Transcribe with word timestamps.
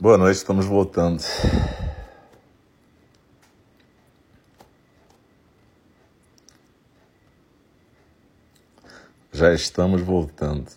Boa 0.00 0.16
noite, 0.16 0.36
estamos 0.36 0.64
voltando. 0.64 1.20
Já 9.32 9.52
estamos 9.52 10.00
voltando. 10.00 10.70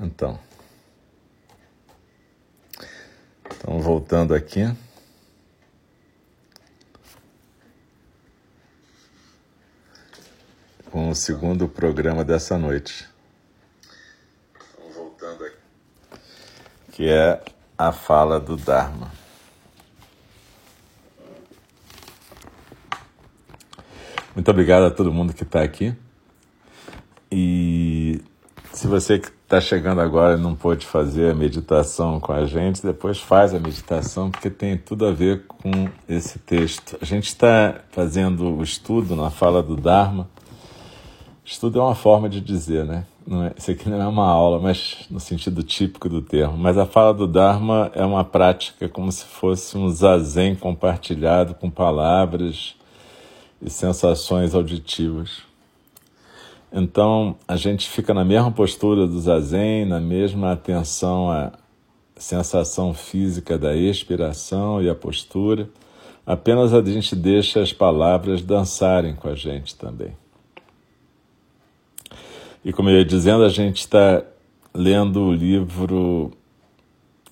Então, 0.00 0.40
estamos 3.48 3.84
voltando 3.84 4.34
aqui. 4.34 4.62
Com 10.90 11.10
o 11.10 11.14
segundo 11.14 11.68
programa 11.68 12.24
dessa 12.24 12.58
noite. 12.58 13.11
Que 17.02 17.08
é 17.08 17.42
a 17.76 17.90
fala 17.90 18.38
do 18.38 18.56
Dharma. 18.56 19.10
Muito 24.36 24.48
obrigado 24.48 24.84
a 24.84 24.90
todo 24.92 25.12
mundo 25.12 25.34
que 25.34 25.42
está 25.42 25.64
aqui. 25.64 25.96
E 27.28 28.20
se 28.72 28.86
você 28.86 29.18
que 29.18 29.26
está 29.26 29.60
chegando 29.60 30.00
agora 30.00 30.38
e 30.38 30.40
não 30.40 30.54
pôde 30.54 30.86
fazer 30.86 31.32
a 31.32 31.34
meditação 31.34 32.20
com 32.20 32.32
a 32.32 32.46
gente, 32.46 32.80
depois 32.80 33.18
faz 33.18 33.52
a 33.52 33.58
meditação, 33.58 34.30
porque 34.30 34.48
tem 34.48 34.78
tudo 34.78 35.04
a 35.04 35.10
ver 35.10 35.44
com 35.48 35.88
esse 36.08 36.38
texto. 36.38 36.96
A 37.02 37.04
gente 37.04 37.26
está 37.26 37.80
fazendo 37.90 38.44
o 38.44 38.62
estudo 38.62 39.16
na 39.16 39.28
fala 39.28 39.60
do 39.60 39.74
Dharma. 39.76 40.30
Estudo 41.44 41.80
é 41.80 41.82
uma 41.82 41.96
forma 41.96 42.28
de 42.28 42.40
dizer, 42.40 42.84
né? 42.84 43.06
Não 43.26 43.44
é, 43.44 43.52
isso 43.56 43.70
aqui 43.70 43.88
não 43.88 44.00
é 44.00 44.06
uma 44.06 44.26
aula, 44.26 44.58
mas 44.58 45.06
no 45.10 45.20
sentido 45.20 45.62
típico 45.62 46.08
do 46.08 46.20
termo. 46.20 46.56
Mas 46.56 46.76
a 46.76 46.86
fala 46.86 47.14
do 47.14 47.26
Dharma 47.26 47.90
é 47.94 48.04
uma 48.04 48.24
prática 48.24 48.88
como 48.88 49.10
se 49.12 49.24
fosse 49.24 49.78
um 49.78 49.88
zazen 49.88 50.56
compartilhado 50.56 51.54
com 51.54 51.70
palavras 51.70 52.74
e 53.60 53.70
sensações 53.70 54.54
auditivas. 54.54 55.42
Então 56.72 57.36
a 57.46 57.56
gente 57.56 57.88
fica 57.88 58.12
na 58.12 58.24
mesma 58.24 58.50
postura 58.50 59.06
do 59.06 59.20
zazen, 59.20 59.84
na 59.84 60.00
mesma 60.00 60.52
atenção 60.52 61.30
à 61.30 61.52
sensação 62.16 62.94
física 62.94 63.58
da 63.58 63.74
expiração 63.76 64.82
e 64.82 64.88
a 64.88 64.94
postura. 64.94 65.68
Apenas 66.24 66.72
a 66.72 66.82
gente 66.82 67.14
deixa 67.14 67.60
as 67.60 67.72
palavras 67.72 68.42
dançarem 68.42 69.14
com 69.14 69.28
a 69.28 69.34
gente 69.34 69.74
também. 69.74 70.21
E 72.64 72.72
como 72.72 72.88
eu 72.90 72.98
ia 72.98 73.04
dizendo, 73.04 73.44
a 73.44 73.48
gente 73.48 73.80
está 73.80 74.22
lendo 74.72 75.22
o 75.22 75.32
livro 75.32 76.30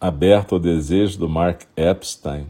Aberto 0.01 0.55
ao 0.57 0.59
Desejo, 0.59 1.19
do 1.19 1.29
Mark 1.29 1.63
Epstein. 1.77 2.47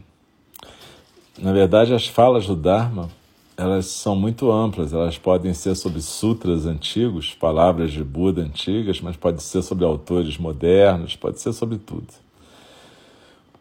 Na 1.38 1.52
verdade, 1.52 1.92
as 1.92 2.06
falas 2.06 2.46
do 2.46 2.56
Dharma, 2.56 3.10
elas 3.56 3.86
são 3.86 4.16
muito 4.16 4.50
amplas, 4.50 4.94
elas 4.94 5.18
podem 5.18 5.52
ser 5.52 5.74
sobre 5.74 6.00
sutras 6.00 6.64
antigos, 6.64 7.34
palavras 7.34 7.92
de 7.92 8.02
Buda 8.02 8.40
antigas, 8.40 9.00
mas 9.00 9.16
pode 9.16 9.42
ser 9.42 9.62
sobre 9.62 9.84
autores 9.84 10.38
modernos, 10.38 11.16
pode 11.16 11.38
ser 11.38 11.52
sobre 11.52 11.76
tudo. 11.76 12.08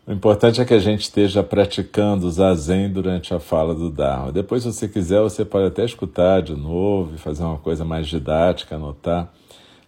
O 0.09 0.11
importante 0.11 0.59
é 0.59 0.65
que 0.65 0.73
a 0.73 0.79
gente 0.79 1.01
esteja 1.01 1.43
praticando 1.43 2.25
o 2.25 2.31
zazen 2.31 2.91
durante 2.91 3.31
a 3.31 3.39
fala 3.39 3.75
do 3.75 3.91
Dharma. 3.91 4.31
Depois, 4.31 4.63
se 4.63 4.73
você 4.73 4.87
quiser, 4.87 5.21
você 5.21 5.45
pode 5.45 5.67
até 5.67 5.85
escutar 5.85 6.41
de 6.41 6.55
novo 6.55 7.13
e 7.13 7.17
fazer 7.19 7.43
uma 7.43 7.59
coisa 7.59 7.85
mais 7.85 8.07
didática, 8.07 8.75
anotar, 8.75 9.31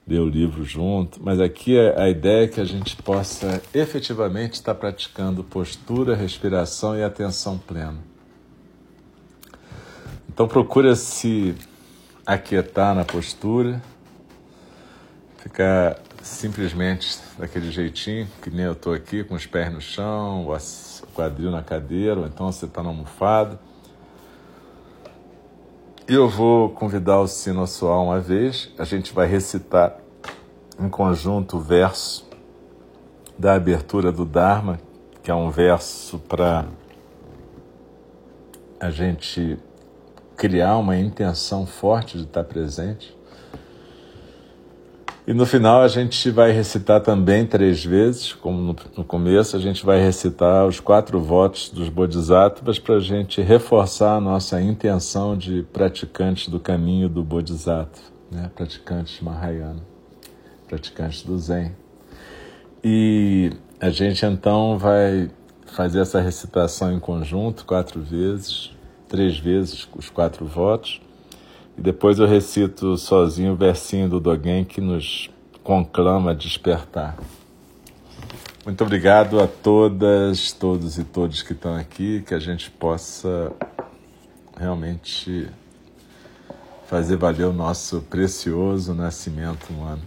ler 0.08 0.20
o 0.20 0.30
livro 0.30 0.64
junto. 0.64 1.20
Mas 1.24 1.40
aqui 1.40 1.76
a 1.80 2.08
ideia 2.08 2.44
é 2.44 2.48
que 2.48 2.62
a 2.62 2.64
gente 2.64 2.96
possa 2.98 3.64
efetivamente 3.74 4.54
estar 4.54 4.76
praticando 4.76 5.44
postura, 5.44 6.16
respiração 6.16 6.96
e 6.96 7.02
atenção 7.02 7.58
plena. 7.58 7.98
Então, 10.32 10.48
procura 10.48 10.96
se 10.96 11.56
aquietar 12.28 12.94
na 12.94 13.04
postura, 13.04 13.82
ficar 15.40 16.00
simplesmente 16.24 17.20
daquele 17.38 17.72
jeitinho, 17.72 18.28
que 18.42 18.50
nem 18.50 18.66
eu 18.66 18.74
estou 18.74 18.94
aqui, 18.94 19.24
com 19.24 19.36
os 19.36 19.46
pés 19.46 19.72
no 19.72 19.82
chão, 19.82 20.48
o 20.48 20.58
quadril 21.16 21.52
na 21.52 21.64
cadeira, 21.64 22.20
ou 22.20 22.26
então 22.28 22.52
você 22.52 22.66
está 22.66 22.84
na 22.84 22.90
almofada. 22.90 23.60
E 26.08 26.14
eu 26.14 26.28
vou 26.28 26.70
convidar 26.70 27.20
o 27.20 27.28
sino 27.28 27.64
a 27.64 27.68
soar 27.68 28.02
uma 28.02 28.20
vez, 28.20 28.70
a 28.78 28.84
gente 28.84 29.14
vai 29.14 29.28
recitar 29.28 29.98
em 30.80 30.90
conjunto 30.90 31.58
o 31.58 31.60
verso 31.60 32.28
da 33.38 33.54
abertura 33.54 34.12
do 34.12 34.26
Dharma, 34.26 34.80
que 35.24 35.32
é 35.32 35.36
um 35.36 35.50
verso 35.50 36.20
para 36.20 36.66
a 38.80 38.90
gente 38.90 39.58
criar 40.36 40.78
uma 40.78 40.98
intenção 40.98 41.68
forte 41.68 42.18
de 42.18 42.24
estar 42.24 42.44
presente. 42.44 43.16
E 45.28 45.34
no 45.34 45.46
final 45.46 45.84
a 45.84 45.88
gente 45.88 46.32
vai 46.32 46.52
recitar 46.52 47.00
também 47.00 47.46
três 47.46 47.86
vezes, 47.86 48.34
como 48.34 48.60
no, 48.60 48.76
no 48.98 49.04
começo, 49.04 49.56
a 49.56 49.60
gente 49.60 49.86
vai 49.86 50.02
recitar 50.02 50.66
os 50.66 50.80
quatro 50.80 51.20
votos 51.20 51.70
dos 51.70 51.90
Bodhisattvas 51.90 52.80
para 52.80 52.96
a 52.96 53.00
gente 53.00 53.40
reforçar 53.40 54.16
a 54.16 54.22
nossa 54.22 54.60
intenção 54.60 55.38
de 55.38 55.62
praticantes 55.72 56.48
do 56.48 56.60
caminho 56.60 57.08
do 57.08 57.24
Bodhisattva, 57.24 58.02
né? 58.32 58.50
praticantes 58.56 59.22
Mahayana, 59.22 59.84
praticantes 60.68 61.22
do 61.22 61.38
Zen. 61.38 61.72
E 62.84 63.52
a 63.80 63.92
gente 63.92 64.26
então 64.26 64.80
vai 64.80 65.30
fazer 65.68 66.00
essa 66.00 66.20
recitação 66.20 66.92
em 66.92 67.00
conjunto, 67.00 67.64
quatro 67.64 68.02
vezes, 68.02 68.72
três 69.08 69.38
vezes 69.38 69.88
os 69.96 70.10
quatro 70.10 70.48
votos. 70.48 71.00
E 71.78 71.82
depois 71.82 72.20
eu 72.20 72.28
recito 72.28 72.98
sozinho 72.98 73.54
o 73.54 73.56
versinho 73.56 74.10
do 74.10 74.20
Dogen 74.20 74.64
que 74.66 74.82
nos 74.82 75.30
conclama 75.64 76.32
a 76.32 76.34
despertar. 76.34 77.18
Muito 78.66 78.84
obrigado 78.84 79.40
a 79.40 79.48
todas, 79.48 80.52
todos 80.52 81.00
e 81.00 81.04
todos 81.04 81.42
que 81.42 81.54
estão 81.54 81.76
aqui, 81.76 82.22
que 82.22 82.34
a 82.34 82.40
gente 82.40 82.70
possa 82.70 83.52
realmente 84.56 85.50
fazer 86.86 87.16
valer 87.16 87.46
o 87.46 87.54
nosso 87.54 88.02
precioso 88.02 88.94
nascimento 88.94 89.72
humano. 89.72 90.04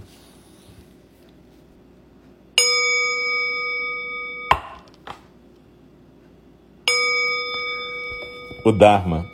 O 8.65 8.71
Dharma, 8.71 9.34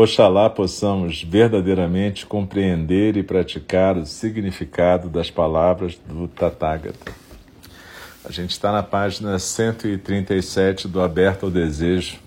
Oxalá 0.00 0.48
possamos 0.48 1.24
verdadeiramente 1.24 2.24
compreender 2.24 3.16
e 3.16 3.22
praticar 3.24 3.96
o 3.96 4.06
significado 4.06 5.08
das 5.08 5.28
palavras 5.28 5.98
do 6.06 6.28
Tathagata. 6.28 7.12
A 8.24 8.30
gente 8.30 8.50
está 8.50 8.70
na 8.70 8.80
página 8.80 9.36
137 9.40 10.86
do 10.86 11.02
Aberto 11.02 11.46
ao 11.46 11.50
Desejo, 11.50 12.20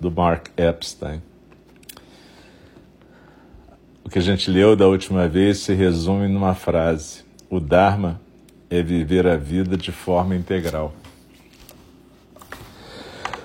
do 0.00 0.10
Mark 0.10 0.48
Epstein. 0.56 1.20
O 4.02 4.08
que 4.08 4.18
a 4.18 4.22
gente 4.22 4.50
leu 4.50 4.74
da 4.74 4.88
última 4.88 5.28
vez 5.28 5.58
se 5.58 5.74
resume 5.74 6.28
numa 6.28 6.54
frase: 6.54 7.24
O 7.50 7.60
Dharma 7.60 8.22
é 8.70 8.82
viver 8.82 9.26
a 9.26 9.36
vida 9.36 9.76
de 9.76 9.92
forma 9.92 10.34
integral. 10.34 10.94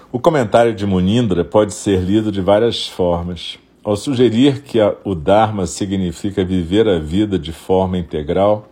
O 0.09 0.19
comentário 0.19 0.73
de 0.73 0.85
Munindra 0.85 1.43
pode 1.43 1.73
ser 1.73 1.99
lido 1.99 2.31
de 2.31 2.39
várias 2.39 2.87
formas. 2.87 3.59
Ao 3.83 3.93
sugerir 3.97 4.61
que 4.61 4.79
a, 4.79 4.95
o 5.03 5.13
Dharma 5.13 5.65
significa 5.65 6.45
viver 6.45 6.87
a 6.87 6.97
vida 6.97 7.37
de 7.37 7.51
forma 7.51 7.97
integral, 7.97 8.69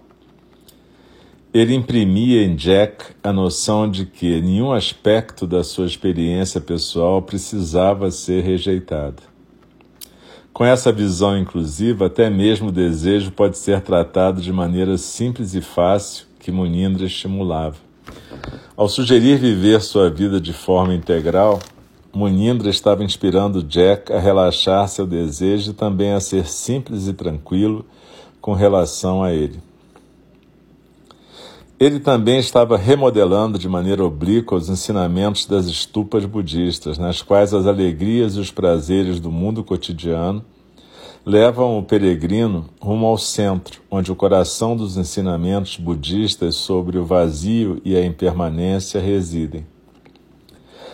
ele 1.53 1.75
imprimia 1.75 2.41
em 2.41 2.55
Jack 2.55 3.07
a 3.21 3.33
noção 3.33 3.91
de 3.91 4.05
que 4.05 4.39
nenhum 4.39 4.71
aspecto 4.71 5.45
da 5.45 5.61
sua 5.61 5.85
experiência 5.85 6.61
pessoal 6.61 7.21
precisava 7.21 8.09
ser 8.11 8.41
rejeitado. 8.41 9.21
Com 10.53 10.63
essa 10.63 10.89
visão 10.89 11.37
inclusiva, 11.37 12.05
até 12.05 12.29
mesmo 12.29 12.69
o 12.69 12.71
desejo 12.71 13.29
pode 13.31 13.57
ser 13.57 13.81
tratado 13.81 14.41
de 14.41 14.53
maneira 14.53 14.97
simples 14.97 15.53
e 15.53 15.59
fácil 15.59 16.27
que 16.39 16.49
Munindra 16.49 17.05
estimulava. 17.05 17.84
Ao 18.75 18.89
sugerir 18.89 19.37
viver 19.37 19.81
sua 19.81 20.09
vida 20.09 20.39
de 20.39 20.51
forma 20.51 20.93
integral, 20.93 21.59
Munindra 22.13 22.69
estava 22.69 23.03
inspirando 23.03 23.63
Jack 23.63 24.11
a 24.11 24.19
relaxar 24.19 24.87
seu 24.87 25.05
desejo 25.05 25.71
e 25.71 25.73
também 25.73 26.11
a 26.11 26.19
ser 26.19 26.47
simples 26.47 27.07
e 27.07 27.13
tranquilo 27.13 27.85
com 28.39 28.53
relação 28.53 29.23
a 29.23 29.33
ele. 29.33 29.59
Ele 31.77 31.99
também 31.99 32.39
estava 32.39 32.77
remodelando 32.77 33.59
de 33.59 33.67
maneira 33.67 34.03
oblíqua 34.03 34.55
os 34.55 34.69
ensinamentos 34.69 35.45
das 35.45 35.65
estupas 35.65 36.25
budistas, 36.25 36.97
nas 36.97 37.21
quais 37.21 37.53
as 37.53 37.67
alegrias 37.67 38.35
e 38.35 38.39
os 38.39 38.49
prazeres 38.49 39.19
do 39.19 39.29
mundo 39.29 39.63
cotidiano 39.63 40.43
levam 41.25 41.80
o 41.80 41.83
peregrino 41.83 42.69
rumo 42.80 43.07
ao 43.07 43.18
centro, 43.18 43.81
onde 43.89 44.12
o 44.12 44.16
coração 44.16 44.77
dos 44.77 44.95
ensinamentos 44.95 45.75
budistas 45.75 46.56
sobre 46.56 47.00
o 47.00 47.06
vazio 47.06 47.81
e 47.83 47.98
a 47.98 48.06
impermanência 48.06 49.01
residem. 49.01 49.66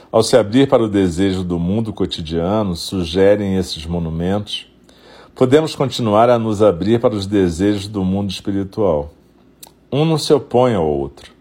Ao 0.10 0.24
se 0.24 0.38
abrir 0.38 0.70
para 0.70 0.84
o 0.84 0.90
desejo 0.90 1.44
do 1.44 1.60
mundo 1.60 1.92
cotidiano, 1.92 2.78
sugerem 2.78 3.58
esses 3.58 3.86
monumentos, 3.86 4.68
podemos 5.36 5.76
continuar 5.76 6.30
a 6.30 6.40
nos 6.40 6.62
abrir 6.62 7.02
para 7.02 7.14
os 7.14 7.28
desejos 7.28 7.90
do 7.90 8.04
mundo 8.06 8.30
espiritual. 8.30 9.12
Um 9.92 10.06
não 10.06 10.18
se 10.18 10.34
opõe 10.34 10.74
ao 10.76 10.88
outro, 10.88 11.34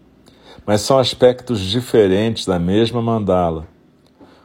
mas 0.65 0.81
são 0.81 0.99
aspectos 0.99 1.61
diferentes 1.61 2.45
da 2.45 2.59
mesma 2.59 3.01
mandala, 3.01 3.65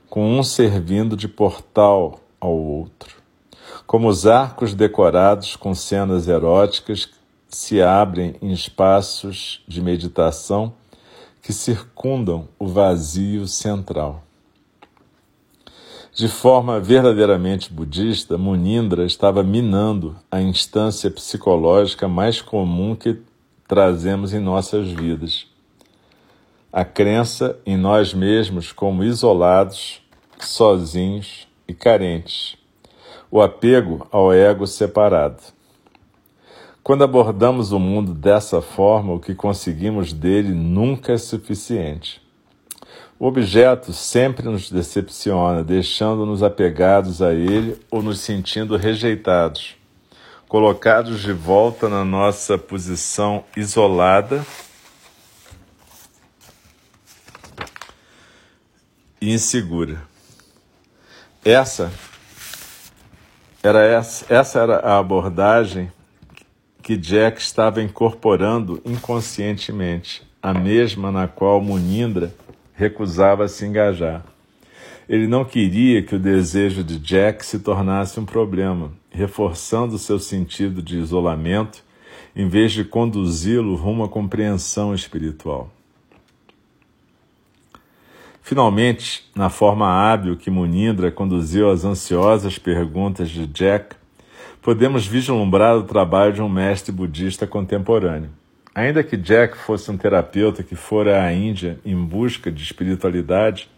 com 0.09 0.39
um 0.39 0.43
servindo 0.45 1.17
de 1.17 1.27
portal 1.27 2.21
ao 2.41 2.57
outro. 2.57 3.26
Como 3.87 4.09
os 4.09 4.27
arcos 4.27 4.75
decorados 4.75 5.55
com 5.55 5.73
cenas 5.75 6.27
eróticas 6.27 7.09
se 7.49 7.81
abrem 7.81 8.35
em 8.43 8.51
espaços 8.51 9.63
de 9.69 9.81
meditação 9.81 10.75
que 11.41 11.53
circundam 11.53 12.49
o 12.59 12.67
vazio 12.67 13.47
central. 13.47 14.25
De 16.13 16.27
forma 16.27 16.81
verdadeiramente 16.81 17.73
budista, 17.73 18.37
Munindra 18.37 19.05
estava 19.05 19.45
minando 19.45 20.17
a 20.31 20.41
instância 20.41 21.11
psicológica 21.11 22.09
mais 22.09 22.41
comum 22.41 22.97
que 22.97 23.21
trazemos 23.69 24.33
em 24.33 24.41
nossas 24.41 24.89
vidas. 24.89 25.47
A 26.73 26.85
crença 26.85 27.57
em 27.65 27.77
nós 27.77 28.13
mesmos 28.13 28.73
como 28.73 29.05
isolados, 29.05 30.01
sozinhos 30.41 31.47
e 31.69 31.75
carentes. 31.75 32.57
O 33.31 33.43
apego 33.43 34.07
ao 34.11 34.33
ego 34.33 34.67
separado. 34.67 35.43
Quando 36.83 37.03
abordamos 37.03 37.73
o 37.73 37.81
mundo 37.81 38.15
dessa 38.15 38.63
forma, 38.63 39.13
o 39.13 39.19
que 39.19 39.35
conseguimos 39.35 40.13
dele 40.13 40.55
nunca 40.55 41.13
é 41.13 41.19
suficiente. 41.19 42.23
O 43.19 43.27
objeto 43.27 43.93
sempre 43.93 44.45
nos 44.45 44.71
decepciona, 44.71 45.65
deixando-nos 45.65 46.43
apegados 46.43 47.23
a 47.23 47.33
ele 47.33 47.81
ou 47.91 48.03
nos 48.03 48.21
sentindo 48.21 48.77
rejeitados, 48.77 49.75
colocados 50.47 51.23
de 51.23 51.33
volta 51.33 51.89
na 51.89 52.05
nossa 52.05 52.57
posição 52.57 53.43
isolada 53.57 54.47
e 59.21 59.33
insegura. 59.33 60.03
Essa 61.45 61.91
era 63.67 63.85
essa, 63.85 64.33
essa 64.33 64.61
era 64.61 64.77
a 64.77 64.99
abordagem 64.99 65.91
que 66.83 66.97
Jack 66.97 67.41
estava 67.41 67.83
incorporando 67.83 68.81
inconscientemente, 68.85 70.23
a 70.41 70.55
mesma 70.55 71.11
na 71.11 71.27
qual 71.27 71.61
Munindra 71.61 72.33
recusava 72.75 73.49
se 73.49 73.67
engajar. 73.67 74.25
Ele 75.09 75.27
não 75.27 75.45
queria 75.45 76.03
que 76.03 76.15
o 76.15 76.19
desejo 76.19 76.85
de 76.85 76.99
Jack 76.99 77.45
se 77.45 77.59
tornasse 77.59 78.21
um 78.21 78.25
problema, 78.25 78.93
reforçando 79.11 79.99
seu 79.99 80.19
sentido 80.19 80.83
de 80.83 80.99
isolamento 80.99 81.85
em 82.35 82.49
vez 82.49 82.73
de 82.73 82.85
conduzi-lo 82.85 83.75
rumo 83.75 84.05
à 84.05 84.09
compreensão 84.09 84.95
espiritual. 84.95 85.71
Finalmente, 88.47 89.25
na 89.35 89.51
forma 89.51 89.89
hábil 89.89 90.37
que 90.37 90.53
Munindra 90.53 91.11
conduziu 91.11 91.69
as 91.69 91.85
ansiosas 91.85 92.57
perguntas 92.61 93.29
de 93.29 93.45
Jack, 93.45 93.97
podemos 94.63 95.05
vislumbrar 95.05 95.77
o 95.77 95.83
trabalho 95.83 96.33
de 96.33 96.41
um 96.41 96.49
mestre 96.49 96.93
budista 96.93 97.45
contemporâneo. 97.45 98.31
Ainda 98.73 99.03
que 99.03 99.17
Jack 99.17 99.59
fosse 99.59 99.91
um 99.91 99.97
terapeuta 99.97 100.63
que 100.63 100.77
fora 100.77 101.25
à 101.25 101.33
Índia 101.33 101.81
em 101.85 101.97
busca 101.97 102.49
de 102.49 102.63
espiritualidade, 102.63 103.69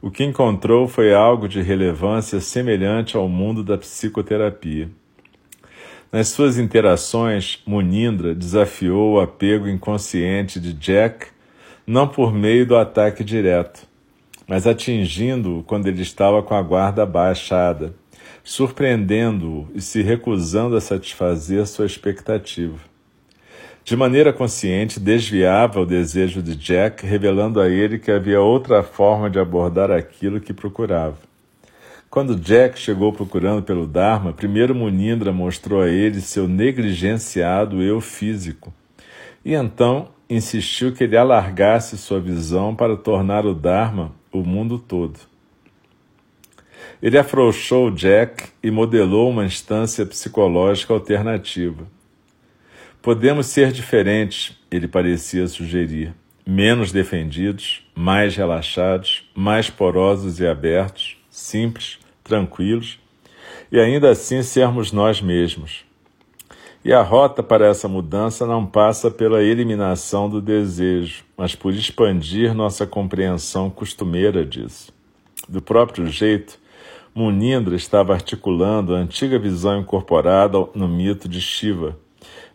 o 0.00 0.08
que 0.08 0.22
encontrou 0.22 0.86
foi 0.86 1.12
algo 1.12 1.48
de 1.48 1.60
relevância 1.60 2.38
semelhante 2.38 3.16
ao 3.16 3.28
mundo 3.28 3.64
da 3.64 3.76
psicoterapia. 3.76 4.88
Nas 6.12 6.28
suas 6.28 6.58
interações, 6.58 7.60
Munindra 7.66 8.36
desafiou 8.36 9.14
o 9.14 9.20
apego 9.20 9.66
inconsciente 9.66 10.60
de 10.60 10.72
Jack, 10.74 11.26
não 11.84 12.06
por 12.06 12.32
meio 12.32 12.64
do 12.64 12.76
ataque 12.76 13.24
direto, 13.24 13.95
mas 14.46 14.66
atingindo-o 14.66 15.62
quando 15.62 15.86
ele 15.86 16.02
estava 16.02 16.42
com 16.42 16.54
a 16.54 16.62
guarda 16.62 17.04
baixada 17.04 17.94
surpreendendo-o 18.46 19.66
e 19.74 19.80
se 19.80 20.02
recusando 20.02 20.76
a 20.76 20.80
satisfazer 20.80 21.66
sua 21.66 21.84
expectativa. 21.84 22.78
De 23.84 23.96
maneira 23.96 24.32
consciente, 24.32 25.00
desviava 25.00 25.80
o 25.80 25.86
desejo 25.86 26.40
de 26.40 26.54
Jack, 26.54 27.04
revelando 27.04 27.60
a 27.60 27.68
ele 27.68 27.98
que 27.98 28.10
havia 28.10 28.40
outra 28.40 28.84
forma 28.84 29.28
de 29.28 29.40
abordar 29.40 29.90
aquilo 29.90 30.40
que 30.40 30.52
procurava. 30.52 31.18
Quando 32.08 32.36
Jack 32.36 32.78
chegou 32.78 33.12
procurando 33.12 33.64
pelo 33.64 33.84
Dharma, 33.84 34.32
primeiro 34.32 34.76
Munindra 34.76 35.32
mostrou 35.32 35.82
a 35.82 35.88
ele 35.88 36.20
seu 36.20 36.46
negligenciado 36.46 37.82
eu 37.82 38.00
físico, 38.00 38.72
e 39.44 39.54
então 39.54 40.08
insistiu 40.30 40.92
que 40.92 41.02
ele 41.02 41.16
alargasse 41.16 41.98
sua 41.98 42.20
visão 42.20 42.76
para 42.76 42.96
tornar 42.96 43.44
o 43.44 43.54
Dharma 43.54 44.12
o 44.40 44.46
mundo 44.46 44.78
todo. 44.78 45.18
Ele 47.02 47.18
afrouxou 47.18 47.90
Jack 47.90 48.44
e 48.62 48.70
modelou 48.70 49.30
uma 49.30 49.44
instância 49.44 50.06
psicológica 50.06 50.94
alternativa. 50.94 51.86
Podemos 53.02 53.46
ser 53.46 53.70
diferentes, 53.70 54.56
ele 54.70 54.88
parecia 54.88 55.46
sugerir, 55.46 56.14
menos 56.46 56.90
defendidos, 56.92 57.86
mais 57.94 58.34
relaxados, 58.36 59.30
mais 59.34 59.70
porosos 59.70 60.40
e 60.40 60.46
abertos, 60.46 61.16
simples, 61.30 61.98
tranquilos, 62.24 62.98
e 63.70 63.78
ainda 63.78 64.10
assim 64.10 64.42
sermos 64.42 64.90
nós 64.90 65.20
mesmos. 65.20 65.84
E 66.86 66.92
a 66.92 67.02
rota 67.02 67.42
para 67.42 67.66
essa 67.66 67.88
mudança 67.88 68.46
não 68.46 68.64
passa 68.64 69.10
pela 69.10 69.42
eliminação 69.42 70.30
do 70.30 70.40
desejo, 70.40 71.24
mas 71.36 71.52
por 71.52 71.74
expandir 71.74 72.54
nossa 72.54 72.86
compreensão 72.86 73.68
costumeira 73.68 74.46
disso. 74.46 74.92
Do 75.48 75.60
próprio 75.60 76.06
jeito, 76.06 76.60
Munindra 77.12 77.74
estava 77.74 78.12
articulando 78.12 78.94
a 78.94 78.98
antiga 78.98 79.36
visão 79.36 79.80
incorporada 79.80 80.58
no 80.76 80.86
mito 80.86 81.28
de 81.28 81.40
Shiva, 81.40 81.98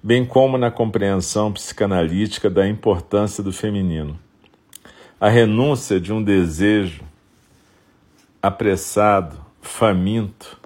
bem 0.01 0.25
como 0.25 0.57
na 0.57 0.71
compreensão 0.71 1.51
psicanalítica 1.51 2.49
da 2.49 2.65
importância 2.65 3.43
do 3.43 3.51
feminino. 3.51 4.17
A 5.19 5.27
renúncia 5.27 5.99
de 5.99 6.13
um 6.13 6.23
desejo 6.23 7.03
apressado, 8.41 9.35
faminto, 9.61 10.60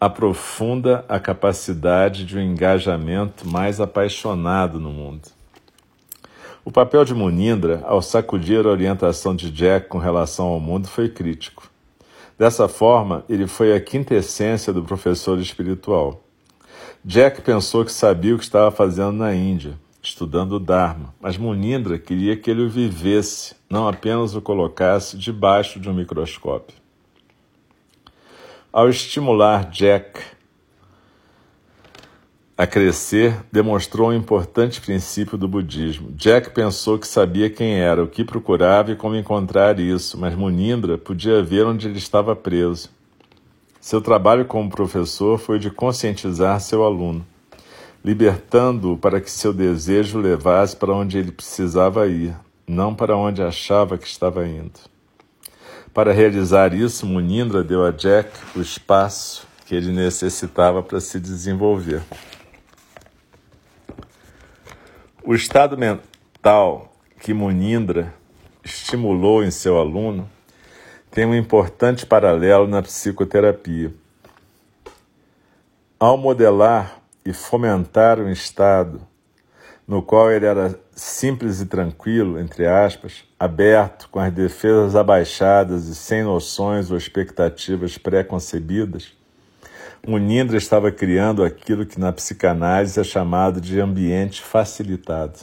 aprofunda 0.00 1.04
a 1.08 1.18
capacidade 1.18 2.24
de 2.24 2.38
um 2.38 2.40
engajamento 2.40 3.48
mais 3.48 3.80
apaixonado 3.80 4.78
no 4.78 4.90
mundo. 4.90 5.28
O 6.64 6.70
papel 6.70 7.04
de 7.04 7.14
Munindra, 7.14 7.82
ao 7.84 8.00
sacudir 8.00 8.64
a 8.64 8.70
orientação 8.70 9.34
de 9.34 9.50
Jack 9.50 9.88
com 9.88 9.98
relação 9.98 10.46
ao 10.46 10.60
mundo, 10.60 10.86
foi 10.86 11.08
crítico. 11.08 11.68
Dessa 12.38 12.68
forma, 12.68 13.24
ele 13.28 13.48
foi 13.48 13.74
a 13.74 13.80
quintessência 13.80 14.72
do 14.72 14.84
professor 14.84 15.40
espiritual. 15.40 16.22
Jack 17.04 17.40
pensou 17.40 17.84
que 17.84 17.90
sabia 17.90 18.34
o 18.34 18.38
que 18.38 18.44
estava 18.44 18.70
fazendo 18.70 19.12
na 19.12 19.34
Índia, 19.34 19.74
estudando 20.00 20.52
o 20.52 20.60
Dharma, 20.60 21.12
mas 21.20 21.36
Munindra 21.36 21.98
queria 21.98 22.36
que 22.36 22.48
ele 22.48 22.62
o 22.62 22.70
vivesse, 22.70 23.56
não 23.68 23.88
apenas 23.88 24.36
o 24.36 24.40
colocasse 24.40 25.18
debaixo 25.18 25.80
de 25.80 25.88
um 25.88 25.94
microscópio. 25.94 26.76
Ao 28.70 28.86
estimular 28.86 29.70
Jack 29.70 30.20
a 32.54 32.66
crescer, 32.66 33.34
demonstrou 33.50 34.10
um 34.10 34.14
importante 34.14 34.78
princípio 34.78 35.38
do 35.38 35.48
budismo. 35.48 36.12
Jack 36.12 36.50
pensou 36.50 36.98
que 36.98 37.06
sabia 37.06 37.48
quem 37.48 37.80
era, 37.80 38.02
o 38.02 38.08
que 38.08 38.22
procurava 38.22 38.90
e 38.90 38.96
como 38.96 39.16
encontrar 39.16 39.80
isso, 39.80 40.18
mas 40.18 40.34
Munindra 40.34 40.98
podia 40.98 41.42
ver 41.42 41.64
onde 41.64 41.88
ele 41.88 41.96
estava 41.96 42.36
preso. 42.36 42.90
Seu 43.80 44.02
trabalho 44.02 44.44
como 44.44 44.68
professor 44.68 45.38
foi 45.38 45.58
de 45.58 45.70
conscientizar 45.70 46.60
seu 46.60 46.84
aluno, 46.84 47.24
libertando-o 48.04 48.98
para 48.98 49.18
que 49.18 49.30
seu 49.30 49.54
desejo 49.54 50.18
levasse 50.18 50.76
para 50.76 50.92
onde 50.92 51.16
ele 51.16 51.32
precisava 51.32 52.06
ir, 52.06 52.36
não 52.66 52.94
para 52.94 53.16
onde 53.16 53.40
achava 53.42 53.96
que 53.96 54.06
estava 54.06 54.46
indo. 54.46 54.78
Para 55.98 56.12
realizar 56.12 56.72
isso, 56.72 57.04
Munindra 57.04 57.64
deu 57.64 57.84
a 57.84 57.90
Jack 57.90 58.30
o 58.54 58.60
espaço 58.60 59.48
que 59.66 59.74
ele 59.74 59.90
necessitava 59.90 60.80
para 60.80 61.00
se 61.00 61.18
desenvolver. 61.18 62.00
O 65.24 65.34
estado 65.34 65.76
mental 65.76 66.94
que 67.20 67.34
Munindra 67.34 68.14
estimulou 68.62 69.42
em 69.42 69.50
seu 69.50 69.76
aluno 69.76 70.30
tem 71.10 71.26
um 71.26 71.34
importante 71.34 72.06
paralelo 72.06 72.68
na 72.68 72.80
psicoterapia. 72.80 73.92
Ao 75.98 76.16
modelar 76.16 77.00
e 77.26 77.32
fomentar 77.32 78.20
um 78.20 78.30
estado 78.30 79.00
no 79.84 80.00
qual 80.00 80.30
ele 80.30 80.46
era 80.46 80.78
simples 80.92 81.60
e 81.60 81.66
tranquilo, 81.66 82.38
entre 82.38 82.68
aspas, 82.68 83.27
aberto, 83.38 84.08
com 84.10 84.18
as 84.18 84.32
defesas 84.32 84.96
abaixadas 84.96 85.86
e 85.86 85.94
sem 85.94 86.22
noções 86.22 86.90
ou 86.90 86.96
expectativas 86.96 87.96
pré-concebidas, 87.96 89.16
Munindra 90.06 90.56
estava 90.56 90.90
criando 90.90 91.44
aquilo 91.44 91.84
que 91.84 92.00
na 92.00 92.12
psicanálise 92.12 92.98
é 92.98 93.04
chamado 93.04 93.60
de 93.60 93.80
ambiente 93.80 94.40
facilitado. 94.40 95.40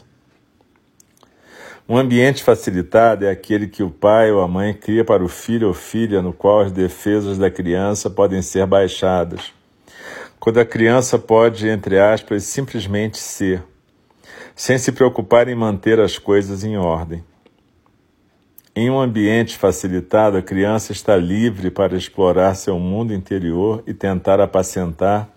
Um 1.87 1.97
ambiente 1.97 2.43
facilitado 2.43 3.25
é 3.25 3.29
aquele 3.29 3.67
que 3.67 3.83
o 3.83 3.91
pai 3.91 4.31
ou 4.31 4.41
a 4.41 4.47
mãe 4.47 4.73
cria 4.73 5.05
para 5.05 5.23
o 5.23 5.27
filho 5.27 5.67
ou 5.67 5.73
filha, 5.73 6.21
no 6.21 6.33
qual 6.33 6.61
as 6.61 6.71
defesas 6.71 7.37
da 7.37 7.51
criança 7.51 8.09
podem 8.09 8.41
ser 8.41 8.65
baixadas. 8.65 9.53
Quando 10.39 10.59
a 10.59 10.65
criança 10.65 11.19
pode, 11.19 11.67
entre 11.67 11.99
aspas, 11.99 12.43
simplesmente 12.43 13.19
ser, 13.19 13.63
sem 14.55 14.79
se 14.79 14.91
preocupar 14.91 15.47
em 15.47 15.55
manter 15.55 15.99
as 15.99 16.17
coisas 16.17 16.63
em 16.63 16.75
ordem. 16.75 17.23
Em 18.77 18.89
um 18.89 18.99
ambiente 18.99 19.57
facilitado, 19.57 20.35
a 20.35 20.41
criança 20.41 20.91
está 20.91 21.15
livre 21.15 21.71
para 21.71 21.95
explorar 21.95 22.55
seu 22.55 22.77
mundo 22.77 23.13
interior 23.13 23.81
e 23.87 23.93
tentar 23.93 24.41
apacentar 24.41 25.29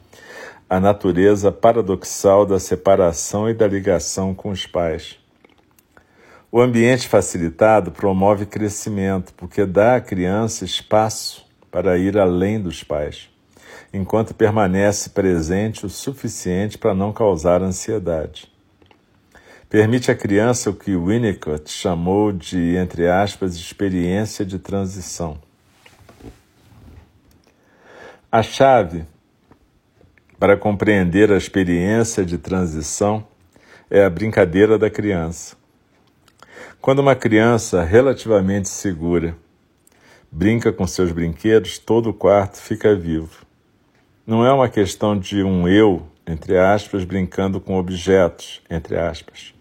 a 0.69 0.81
natureza 0.81 1.53
paradoxal 1.53 2.45
da 2.45 2.59
separação 2.59 3.49
e 3.49 3.55
da 3.55 3.69
ligação 3.69 4.35
com 4.35 4.51
os 4.51 4.67
pais. 4.67 5.21
O 6.51 6.61
ambiente 6.61 7.07
facilitado 7.07 7.93
promove 7.93 8.45
crescimento, 8.45 9.33
porque 9.37 9.65
dá 9.65 9.95
à 9.95 10.01
criança 10.01 10.65
espaço 10.65 11.47
para 11.71 11.97
ir 11.97 12.19
além 12.19 12.61
dos 12.61 12.83
pais, 12.83 13.31
enquanto 13.95 14.35
permanece 14.35 15.11
presente 15.11 15.87
o 15.87 15.89
suficiente 15.89 16.77
para 16.77 16.93
não 16.93 17.13
causar 17.13 17.63
ansiedade. 17.63 18.51
Permite 19.71 20.11
à 20.11 20.15
criança 20.15 20.71
o 20.71 20.75
que 20.75 20.97
Winnicott 20.97 21.71
chamou 21.71 22.33
de, 22.33 22.75
entre 22.77 23.07
aspas, 23.07 23.55
experiência 23.55 24.43
de 24.43 24.59
transição. 24.59 25.39
A 28.33 28.43
chave 28.43 29.05
para 30.39 30.57
compreender 30.57 31.31
a 31.31 31.37
experiência 31.37 32.25
de 32.25 32.39
transição 32.39 33.23
é 33.91 34.03
a 34.03 34.09
brincadeira 34.09 34.79
da 34.79 34.89
criança. 34.89 35.55
Quando 36.81 37.01
uma 37.01 37.15
criança 37.15 37.85
relativamente 37.85 38.71
segura 38.71 39.37
brinca 40.33 40.73
com 40.73 40.87
seus 40.87 41.13
brinquedos, 41.13 41.79
todo 41.79 42.09
o 42.09 42.15
quarto 42.15 42.57
fica 42.57 42.97
vivo. 42.97 43.45
Não 44.27 44.47
é 44.47 44.51
uma 44.51 44.71
questão 44.71 45.19
de 45.19 45.43
um 45.43 45.69
eu, 45.69 46.07
entre 46.27 46.57
aspas, 46.57 47.05
brincando 47.05 47.61
com 47.61 47.79
objetos, 47.79 48.63
entre 48.71 48.97
aspas 48.97 49.58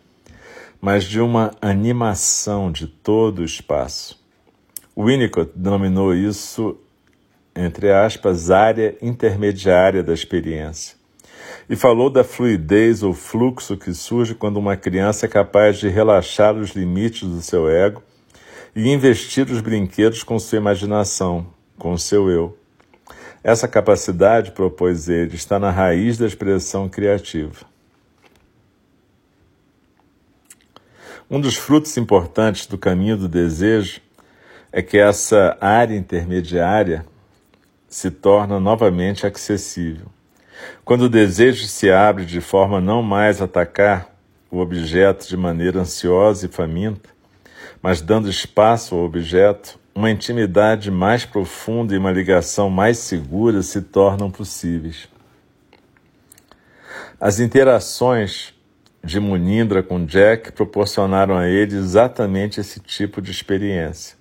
mas 0.81 1.03
de 1.03 1.19
uma 1.19 1.51
animação 1.61 2.71
de 2.71 2.87
todo 2.87 3.39
o 3.39 3.45
espaço. 3.45 4.19
Winnicott 4.97 5.51
denominou 5.55 6.13
isso, 6.13 6.77
entre 7.55 7.91
aspas, 7.91 8.49
área 8.49 8.95
intermediária 9.01 10.01
da 10.01 10.13
experiência. 10.13 10.95
E 11.69 11.75
falou 11.75 12.09
da 12.09 12.23
fluidez 12.23 13.03
ou 13.03 13.13
fluxo 13.13 13.77
que 13.77 13.93
surge 13.93 14.33
quando 14.33 14.57
uma 14.57 14.75
criança 14.77 15.25
é 15.25 15.29
capaz 15.29 15.77
de 15.77 15.87
relaxar 15.87 16.55
os 16.55 16.71
limites 16.71 17.27
do 17.27 17.41
seu 17.41 17.69
ego 17.69 18.01
e 18.75 18.89
investir 18.89 19.49
os 19.49 19.61
brinquedos 19.61 20.23
com 20.23 20.39
sua 20.39 20.57
imaginação, 20.57 21.47
com 21.77 21.97
seu 21.97 22.29
eu. 22.29 22.57
Essa 23.43 23.67
capacidade, 23.67 24.51
propôs 24.51 25.07
ele, 25.07 25.35
está 25.35 25.59
na 25.59 25.71
raiz 25.71 26.17
da 26.17 26.25
expressão 26.25 26.89
criativa. 26.89 27.65
Um 31.29 31.41
dos 31.41 31.57
frutos 31.57 31.97
importantes 31.97 32.67
do 32.67 32.77
caminho 32.77 33.17
do 33.17 33.27
desejo 33.27 33.99
é 34.71 34.81
que 34.81 34.97
essa 34.97 35.57
área 35.59 35.93
intermediária 35.93 37.05
se 37.89 38.09
torna 38.09 38.61
novamente 38.61 39.27
acessível. 39.27 40.05
Quando 40.85 41.01
o 41.01 41.09
desejo 41.09 41.67
se 41.67 41.91
abre 41.91 42.25
de 42.25 42.39
forma 42.39 42.79
não 42.79 43.03
mais 43.03 43.41
atacar 43.41 44.09
o 44.49 44.59
objeto 44.59 45.27
de 45.27 45.35
maneira 45.35 45.81
ansiosa 45.81 46.45
e 46.45 46.49
faminta, 46.49 47.09
mas 47.81 47.99
dando 47.99 48.29
espaço 48.29 48.95
ao 48.95 49.03
objeto, 49.03 49.77
uma 49.93 50.09
intimidade 50.09 50.89
mais 50.89 51.25
profunda 51.25 51.93
e 51.93 51.97
uma 51.97 52.11
ligação 52.11 52.69
mais 52.69 52.99
segura 52.99 53.61
se 53.61 53.81
tornam 53.81 54.31
possíveis. 54.31 55.09
As 57.19 57.41
interações 57.41 58.53
de 59.07 59.21
Munindra 59.21 59.81
com 59.81 60.05
Jack 60.05 60.51
proporcionaram 60.51 61.37
a 61.37 61.47
ele 61.47 61.77
exatamente 61.77 62.59
esse 62.59 62.81
tipo 62.81 63.21
de 63.21 63.31
experiência. 63.31 64.17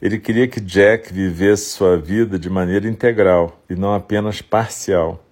Ele 0.00 0.18
queria 0.18 0.48
que 0.48 0.60
Jack 0.60 1.12
vivesse 1.12 1.70
sua 1.70 1.98
vida 1.98 2.38
de 2.38 2.48
maneira 2.48 2.88
integral 2.88 3.62
e 3.68 3.74
não 3.74 3.92
apenas 3.92 4.40
parcial, 4.40 5.22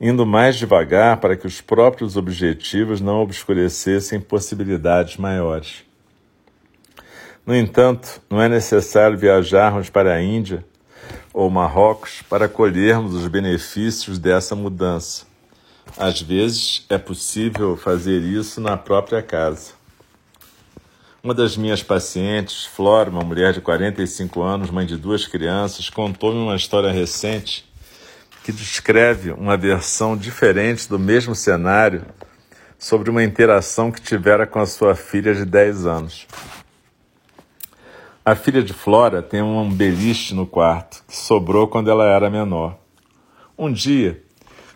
indo 0.00 0.24
mais 0.24 0.56
devagar 0.56 1.16
para 1.16 1.36
que 1.36 1.46
os 1.46 1.60
próprios 1.60 2.16
objetivos 2.16 3.00
não 3.00 3.20
obscurecessem 3.20 4.20
possibilidades 4.20 5.16
maiores. 5.16 5.84
No 7.44 7.56
entanto, 7.56 8.22
não 8.30 8.40
é 8.40 8.48
necessário 8.48 9.18
viajarmos 9.18 9.90
para 9.90 10.14
a 10.14 10.22
Índia 10.22 10.64
ou 11.34 11.50
Marrocos 11.50 12.22
para 12.22 12.48
colhermos 12.48 13.12
os 13.12 13.26
benefícios 13.26 14.20
dessa 14.20 14.54
mudança. 14.54 15.29
Às 15.96 16.22
vezes 16.22 16.84
é 16.88 16.98
possível 16.98 17.76
fazer 17.76 18.22
isso 18.22 18.60
na 18.60 18.76
própria 18.76 19.22
casa. 19.22 19.72
Uma 21.22 21.34
das 21.34 21.56
minhas 21.56 21.82
pacientes, 21.82 22.64
Flora, 22.64 23.10
uma 23.10 23.22
mulher 23.22 23.52
de 23.52 23.60
45 23.60 24.40
anos, 24.40 24.70
mãe 24.70 24.86
de 24.86 24.96
duas 24.96 25.26
crianças, 25.26 25.90
contou-me 25.90 26.38
uma 26.38 26.56
história 26.56 26.90
recente 26.90 27.68
que 28.42 28.50
descreve 28.50 29.30
uma 29.32 29.56
versão 29.56 30.16
diferente 30.16 30.88
do 30.88 30.98
mesmo 30.98 31.34
cenário 31.34 32.06
sobre 32.78 33.10
uma 33.10 33.22
interação 33.22 33.92
que 33.92 34.00
tivera 34.00 34.46
com 34.46 34.58
a 34.58 34.66
sua 34.66 34.94
filha 34.94 35.34
de 35.34 35.44
10 35.44 35.84
anos. 35.84 36.26
A 38.24 38.34
filha 38.34 38.62
de 38.62 38.72
Flora 38.72 39.20
tem 39.20 39.42
um 39.42 39.70
beliche 39.70 40.34
no 40.34 40.46
quarto 40.46 41.04
que 41.06 41.16
sobrou 41.16 41.68
quando 41.68 41.90
ela 41.90 42.06
era 42.06 42.30
menor. 42.30 42.78
Um 43.58 43.70
dia, 43.70 44.22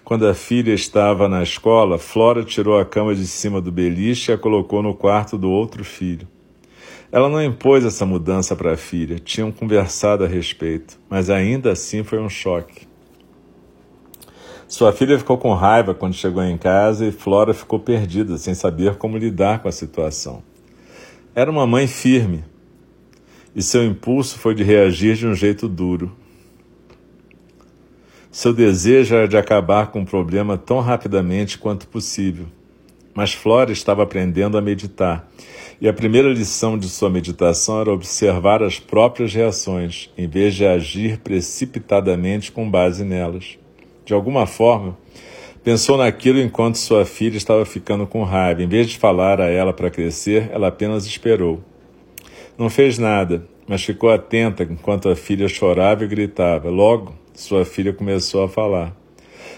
quando 0.05 0.27
a 0.27 0.35
filha 0.35 0.75
estava 0.75 1.29
na 1.29 1.43
escola, 1.43 1.99
Flora 1.99 2.45
tirou 2.45 2.79
a 2.79 2.85
cama 2.85 3.15
de 3.15 3.27
cima 3.27 3.59
do 3.59 3.73
beliche 3.73 4.31
e 4.31 4.35
a 4.35 4.39
colocou 4.39 4.83
no 4.83 4.95
quarto 4.95 5.39
do 5.39 5.51
outro 5.51 5.83
filho. 5.83 6.29
Ela 7.11 7.29
não 7.29 7.43
impôs 7.43 7.85
essa 7.85 8.05
mudança 8.05 8.55
para 8.55 8.73
a 8.73 8.77
filha, 8.77 9.19
tinham 9.19 9.51
conversado 9.51 10.23
a 10.23 10.27
respeito, 10.27 11.01
mas 11.09 11.31
ainda 11.31 11.73
assim 11.73 12.05
foi 12.05 12.19
um 12.19 12.29
choque. 12.29 12.87
Sua 14.69 14.93
filha 14.93 15.19
ficou 15.19 15.39
com 15.39 15.55
raiva 15.55 15.95
quando 15.95 16.15
chegou 16.15 16.43
em 16.43 16.59
casa 16.59 17.07
e 17.07 17.13
Flora 17.13 17.55
ficou 17.55 17.79
perdida, 17.79 18.37
sem 18.37 18.53
saber 18.55 18.97
como 18.97 19.17
lidar 19.17 19.63
com 19.63 19.69
a 19.69 19.73
situação. 19.73 20.43
Era 21.35 21.51
uma 21.51 21.67
mãe 21.67 21.87
firme 21.87 22.45
e 23.57 23.63
seu 23.63 23.85
impulso 23.85 24.39
foi 24.39 24.55
de 24.55 24.65
reagir 24.65 25.17
de 25.17 25.27
um 25.27 25.35
jeito 25.35 25.67
duro. 25.67 26.15
Seu 28.35 28.53
desejo 28.53 29.15
era 29.15 29.29
de 29.29 29.37
acabar 29.37 29.93
com 29.93 30.03
o 30.03 30.05
problema 30.05 30.59
tão 30.59 30.81
rapidamente 30.81 31.57
quanto 31.57 31.87
possível. 31.87 32.47
Mas 33.15 33.33
Flora 33.33 33.71
estava 33.71 34.03
aprendendo 34.03 34.59
a 34.59 34.61
meditar, 34.61 35.31
e 35.81 35.87
a 35.89 35.93
primeira 35.93 36.29
lição 36.29 36.77
de 36.77 36.89
sua 36.89 37.09
meditação 37.09 37.81
era 37.81 37.93
observar 37.93 38.61
as 38.61 38.77
próprias 38.81 39.33
reações, 39.33 40.11
em 40.19 40.27
vez 40.27 40.57
de 40.57 40.67
agir 40.67 41.19
precipitadamente 41.19 42.51
com 42.51 42.69
base 42.69 43.05
nelas. 43.05 43.57
De 44.05 44.13
alguma 44.13 44.47
forma, 44.49 44.99
pensou 45.63 45.97
naquilo 45.97 46.41
enquanto 46.41 46.75
sua 46.75 47.05
filha 47.05 47.37
estava 47.37 47.65
ficando 47.65 48.05
com 48.05 48.25
raiva. 48.25 48.65
Em 48.65 48.69
vez 48.69 48.91
de 48.91 48.99
falar 48.99 49.41
a 49.41 49.49
ela 49.49 49.73
para 49.73 49.91
crescer, 49.91 50.51
ela 50.53 50.67
apenas 50.67 51.07
esperou. 51.07 51.63
Não 52.59 52.69
fez 52.69 52.99
nada, 52.99 53.47
mas 53.67 53.83
ficou 53.83 54.11
atenta 54.11 54.63
enquanto 54.63 55.09
a 55.09 55.17
filha 55.17 55.49
chorava 55.49 56.05
e 56.05 56.09
gritava. 56.09 56.69
Logo, 56.69 57.15
sua 57.35 57.65
filha 57.65 57.93
começou 57.93 58.45
a 58.45 58.49
falar. 58.49 58.95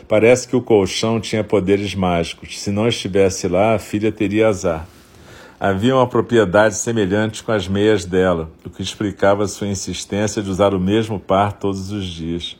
Parece 0.08 0.46
que 0.46 0.54
o 0.54 0.62
colchão 0.62 1.20
tinha 1.20 1.42
poderes 1.42 1.94
mágicos. 1.94 2.60
Se 2.60 2.70
não 2.70 2.86
estivesse 2.86 3.48
lá, 3.48 3.74
a 3.74 3.78
filha 3.78 4.12
teria 4.12 4.48
azar. 4.48 4.86
Havia 5.58 5.96
uma 5.96 6.06
propriedade 6.06 6.74
semelhante 6.74 7.42
com 7.42 7.50
as 7.50 7.66
meias 7.66 8.04
dela, 8.04 8.50
o 8.64 8.70
que 8.70 8.82
explicava 8.82 9.48
sua 9.48 9.66
insistência 9.66 10.42
de 10.42 10.50
usar 10.50 10.74
o 10.74 10.80
mesmo 10.80 11.18
par 11.18 11.54
todos 11.54 11.90
os 11.90 12.04
dias. 12.04 12.56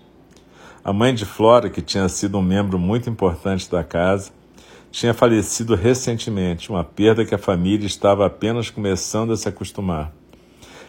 A 0.83 0.93
mãe 0.93 1.15
de 1.15 1.27
Flora, 1.27 1.69
que 1.69 1.83
tinha 1.83 2.09
sido 2.09 2.39
um 2.39 2.43
membro 2.43 2.79
muito 2.79 3.11
importante 3.11 3.71
da 3.71 3.85
casa, 3.85 4.31
tinha 4.91 5.13
falecido 5.13 5.75
recentemente, 5.75 6.71
uma 6.71 6.83
perda 6.83 7.25
que 7.25 7.35
a 7.35 7.39
família 7.39 7.87
estava 7.87 8.25
apenas 8.25 8.71
começando 8.71 9.33
a 9.33 9.37
se 9.37 9.47
acostumar. 9.47 10.11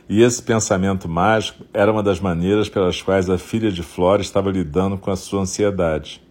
E 0.10 0.22
esse 0.22 0.42
pensamento 0.42 1.10
mágico 1.10 1.66
era 1.74 1.92
uma 1.92 2.02
das 2.02 2.20
maneiras 2.20 2.70
pelas 2.70 3.02
quais 3.02 3.30
a 3.30 3.38
filha 3.38 3.70
de 3.70 3.84
Flora 3.84 4.22
estava 4.22 4.50
lidando 4.50 4.98
com 4.98 5.12
a 5.12 5.18
sua 5.18 5.42
ansiedade. 5.42 6.22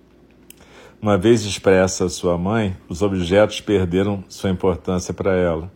Uma 1.01 1.19
vez 1.19 1.45
expressa 1.45 2.07
a 2.07 2.09
sua 2.09 2.39
mãe, 2.39 2.75
os 2.89 3.03
objetos 3.03 3.61
perderam 3.61 4.25
sua 4.29 4.49
importância 4.49 5.13
para 5.13 5.37
ela. 5.37 5.71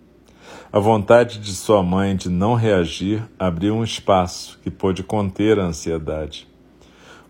A 0.73 0.79
vontade 0.79 1.39
de 1.39 1.53
sua 1.53 1.83
mãe 1.83 2.17
de 2.17 2.31
não 2.31 2.55
reagir 2.55 3.23
abriu 3.39 3.75
um 3.75 3.85
espaço 3.85 4.59
que 4.63 4.71
pôde 4.71 5.03
conter 5.03 5.59
a 5.59 5.65
ansiedade. 5.65 6.49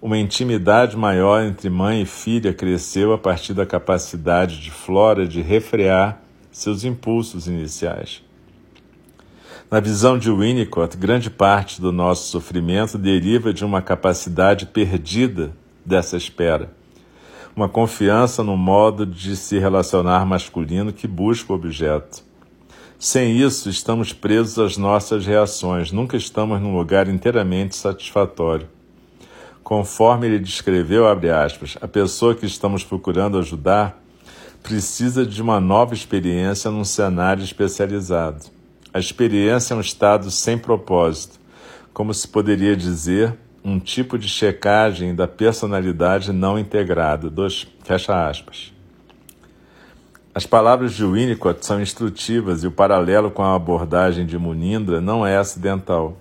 Uma 0.00 0.18
intimidade 0.18 0.96
maior 0.96 1.42
entre 1.42 1.68
mãe 1.68 2.02
e 2.02 2.06
filha 2.06 2.54
cresceu 2.54 3.12
a 3.12 3.18
partir 3.18 3.54
da 3.54 3.66
capacidade 3.66 4.60
de 4.60 4.70
Flora 4.70 5.26
de 5.26 5.42
refrear 5.42 6.22
seus 6.52 6.84
impulsos 6.84 7.48
iniciais. 7.48 8.22
Na 9.70 9.78
visão 9.78 10.18
de 10.18 10.28
Winnicott, 10.32 10.96
grande 10.96 11.30
parte 11.30 11.80
do 11.80 11.92
nosso 11.92 12.26
sofrimento 12.26 12.98
deriva 12.98 13.54
de 13.54 13.64
uma 13.64 13.80
capacidade 13.80 14.66
perdida 14.66 15.52
dessa 15.86 16.16
espera. 16.16 16.72
Uma 17.54 17.68
confiança 17.68 18.42
no 18.42 18.56
modo 18.56 19.06
de 19.06 19.36
se 19.36 19.60
relacionar 19.60 20.26
masculino 20.26 20.92
que 20.92 21.06
busca 21.06 21.52
o 21.52 21.54
objeto. 21.54 22.24
Sem 22.98 23.36
isso, 23.36 23.70
estamos 23.70 24.12
presos 24.12 24.58
às 24.58 24.76
nossas 24.76 25.24
reações, 25.24 25.92
nunca 25.92 26.16
estamos 26.16 26.60
num 26.60 26.76
lugar 26.76 27.06
inteiramente 27.06 27.76
satisfatório. 27.76 28.66
Conforme 29.62 30.26
ele 30.26 30.40
descreveu, 30.40 31.04
aspas, 31.06 31.78
a 31.80 31.86
pessoa 31.86 32.34
que 32.34 32.44
estamos 32.44 32.82
procurando 32.82 33.38
ajudar 33.38 34.02
precisa 34.64 35.24
de 35.24 35.40
uma 35.40 35.60
nova 35.60 35.94
experiência 35.94 36.72
num 36.72 36.84
cenário 36.84 37.44
especializado. 37.44 38.58
A 38.92 38.98
experiência 38.98 39.72
é 39.72 39.76
um 39.76 39.80
estado 39.80 40.30
sem 40.30 40.58
propósito, 40.58 41.38
como 41.92 42.12
se 42.12 42.26
poderia 42.26 42.76
dizer, 42.76 43.36
um 43.64 43.78
tipo 43.78 44.18
de 44.18 44.28
checagem 44.28 45.14
da 45.14 45.28
personalidade 45.28 46.32
não 46.32 46.58
integrada. 46.58 47.30
Dois, 47.30 47.68
fecha 47.84 48.28
aspas. 48.28 48.72
As 50.34 50.44
palavras 50.44 50.94
de 50.94 51.04
Winnicott 51.04 51.64
são 51.64 51.80
instrutivas 51.80 52.64
e 52.64 52.66
o 52.66 52.72
paralelo 52.72 53.30
com 53.30 53.42
a 53.42 53.54
abordagem 53.54 54.26
de 54.26 54.38
Munindra 54.38 55.00
não 55.00 55.26
é 55.26 55.36
acidental. 55.36 56.16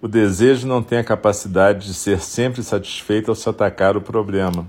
O 0.00 0.08
desejo 0.08 0.66
não 0.66 0.82
tem 0.82 0.98
a 0.98 1.04
capacidade 1.04 1.86
de 1.86 1.94
ser 1.94 2.20
sempre 2.20 2.62
satisfeito 2.62 3.30
ao 3.30 3.34
se 3.34 3.48
atacar 3.48 3.96
o 3.96 4.00
problema, 4.00 4.66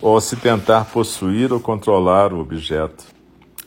ou 0.00 0.14
ao 0.14 0.20
se 0.20 0.36
tentar 0.36 0.84
possuir 0.86 1.52
ou 1.52 1.60
controlar 1.60 2.32
o 2.32 2.40
objeto. 2.40 3.04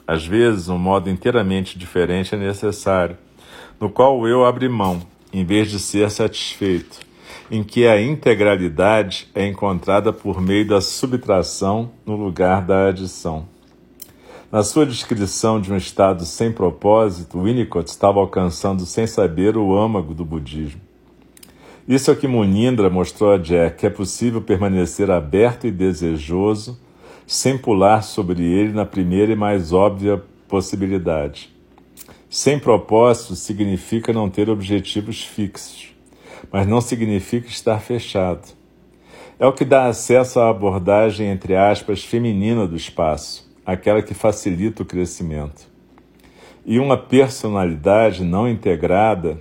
Às 0.06 0.26
vezes, 0.26 0.68
um 0.68 0.78
modo 0.78 1.10
inteiramente 1.10 1.78
diferente 1.78 2.36
é 2.36 2.38
necessário, 2.38 3.18
no 3.80 3.90
qual 3.90 4.20
o 4.20 4.28
eu 4.28 4.46
abre 4.46 4.68
mão, 4.68 5.02
em 5.32 5.46
vez 5.46 5.72
de 5.72 5.80
ser 5.80 6.12
satisfeito, 6.12 7.00
em 7.50 7.64
que 7.64 7.88
a 7.88 8.02
integralidade 8.02 9.30
é 9.34 9.48
encontrada 9.48 10.12
por 10.12 10.42
meio 10.42 10.68
da 10.68 10.82
subtração 10.82 11.92
no 12.06 12.16
lugar 12.16 12.62
da 12.62 12.88
adição. 12.88 13.48
Na 14.52 14.62
sua 14.62 14.86
descrição 14.86 15.60
de 15.60 15.72
um 15.74 15.78
estado 15.78 16.26
sem 16.26 16.52
propósito, 16.52 17.42
Winnicott 17.42 17.90
estava 17.90 18.20
alcançando 18.20 18.86
sem 18.86 19.08
saber 19.08 19.58
o 19.58 19.76
âmago 19.76 20.14
do 20.14 20.24
budismo. 20.24 20.82
Isso 21.88 22.12
é 22.12 22.14
o 22.14 22.18
que 22.18 22.28
Munindra 22.28 22.90
mostrou 22.90 23.32
a 23.32 23.38
Jack, 23.38 23.78
que 23.80 23.86
é 23.88 23.90
possível 23.90 24.42
permanecer 24.42 25.10
aberto 25.10 25.66
e 25.66 25.72
desejoso 25.72 26.80
sem 27.26 27.58
pular 27.58 28.02
sobre 28.04 28.44
ele 28.44 28.74
na 28.74 28.86
primeira 28.86 29.32
e 29.32 29.36
mais 29.36 29.72
óbvia 29.72 30.24
possibilidade. 30.48 31.50
Sem 32.30 32.58
propósito 32.60 33.36
significa 33.36 34.12
não 34.12 34.30
ter 34.30 34.50
objetivos 34.50 35.24
fixos, 35.24 35.94
mas 36.52 36.68
não 36.68 36.82
significa 36.82 37.48
estar 37.48 37.80
fechado. 37.80 38.48
É 39.40 39.46
o 39.46 39.54
que 39.54 39.66
dá 39.66 39.86
acesso 39.86 40.40
à 40.40 40.50
abordagem, 40.50 41.28
entre 41.28 41.56
aspas, 41.56 42.04
feminina 42.04 42.68
do 42.68 42.76
espaço, 42.76 43.52
aquela 43.66 44.02
que 44.02 44.14
facilita 44.14 44.84
o 44.84 44.86
crescimento. 44.86 45.68
E 46.66 46.80
uma 46.80 46.98
personalidade 46.98 48.24
não 48.24 48.48
integrada 48.48 49.38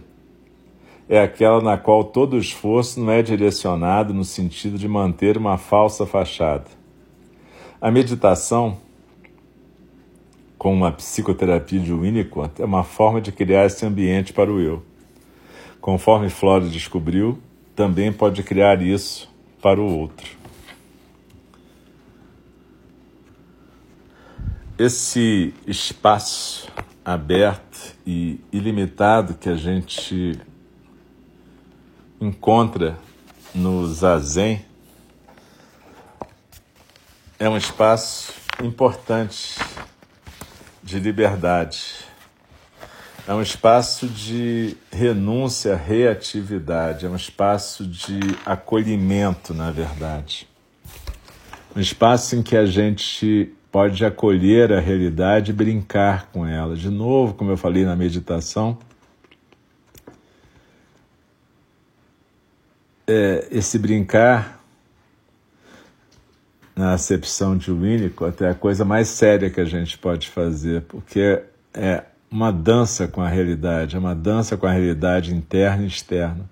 é 1.09 1.21
aquela 1.21 1.61
na 1.61 1.77
qual 1.77 2.05
todo 2.05 2.39
esforço 2.39 3.01
não 3.01 3.13
é 3.13 3.23
direcionado 3.23 4.15
no 4.15 4.25
sentido 4.25 4.79
de 4.79 4.89
manter 4.89 5.37
uma 5.37 5.59
falsa 5.59 6.07
fachada. 6.07 6.82
A 7.83 7.91
meditação, 7.91 8.79
com 10.57 10.73
uma 10.73 10.93
psicoterapia 10.93 11.81
de 11.81 11.93
Winnicott, 11.93 12.63
é 12.63 12.65
uma 12.65 12.85
forma 12.85 13.21
de 13.21 13.33
criar 13.33 13.67
esse 13.67 13.85
ambiente 13.85 14.33
para 14.33 14.53
o 14.53 14.61
eu. 14.61 14.85
Conforme 15.81 16.31
Flora 16.31 16.69
descobriu, 16.69 17.41
também 17.75 18.13
pode 18.13 18.41
criar 18.45 18.81
isso 18.81 19.29
para 19.61 19.81
o 19.81 19.99
outro. 19.99 20.31
Esse 24.79 25.53
espaço 25.67 26.69
aberto 27.05 27.97
e 28.07 28.39
ilimitado 28.53 29.35
que 29.35 29.49
a 29.49 29.57
gente 29.57 30.39
encontra 32.21 32.97
no 33.53 33.85
zazen 33.89 34.65
é 37.43 37.49
um 37.49 37.57
espaço 37.57 38.33
importante 38.63 39.59
de 40.81 41.01
liberdade. 41.01 42.05
É 43.27 43.35
um 43.35 43.43
espaço 43.43 44.07
de 44.07 44.77
renúncia, 44.93 45.75
reatividade, 45.75 47.05
é 47.05 47.09
um 47.09 47.17
espaço 47.17 47.85
de 47.85 48.21
acolhimento, 48.47 49.53
na 49.53 49.73
verdade. 49.73 50.49
Um 51.75 51.81
espaço 51.81 52.37
em 52.37 52.45
que 52.45 52.57
a 52.57 52.65
gente 52.65 53.53
pode 53.73 54.05
acolher 54.05 54.73
a 54.73 54.79
realidade 54.79 55.51
e 55.51 55.53
brincar 55.53 56.31
com 56.31 56.47
ela. 56.47 56.77
De 56.77 56.91
novo, 56.91 57.35
como 57.35 57.51
eu 57.51 57.57
falei 57.57 57.85
na 57.85 57.97
meditação, 57.97 58.79
é, 63.05 63.49
esse 63.51 63.81
brincar 63.81 64.62
na 66.75 66.95
acepção 66.95 67.57
de 67.57 67.71
Winnicott, 67.71 68.43
é 68.43 68.51
a 68.51 68.55
coisa 68.55 68.85
mais 68.85 69.09
séria 69.09 69.51
que 69.51 69.61
a 69.61 69.65
gente 69.65 69.99
pode 69.99 70.29
fazer, 70.29 70.83
porque 70.83 71.43
é 71.75 72.05
uma 72.31 72.51
dança 72.51 73.07
com 73.07 73.21
a 73.21 73.29
realidade, 73.29 73.95
é 73.95 73.99
uma 73.99 74.15
dança 74.15 74.57
com 74.57 74.67
a 74.67 74.73
realidade 74.73 75.35
interna 75.35 75.85
e 75.85 75.87
externa. 75.87 76.51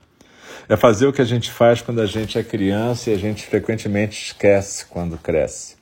É 0.68 0.76
fazer 0.76 1.06
o 1.06 1.12
que 1.12 1.22
a 1.22 1.24
gente 1.24 1.50
faz 1.50 1.80
quando 1.80 2.00
a 2.00 2.06
gente 2.06 2.38
é 2.38 2.42
criança 2.42 3.10
e 3.10 3.14
a 3.14 3.18
gente 3.18 3.46
frequentemente 3.46 4.26
esquece 4.26 4.86
quando 4.86 5.16
cresce. 5.16 5.76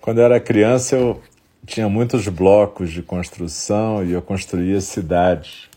Quando 0.00 0.18
eu 0.18 0.24
era 0.24 0.40
criança, 0.40 0.96
eu 0.96 1.20
tinha 1.66 1.88
muitos 1.88 2.26
blocos 2.28 2.90
de 2.90 3.02
construção 3.02 4.04
e 4.04 4.12
eu 4.12 4.22
construía 4.22 4.80
cidades, 4.80 5.68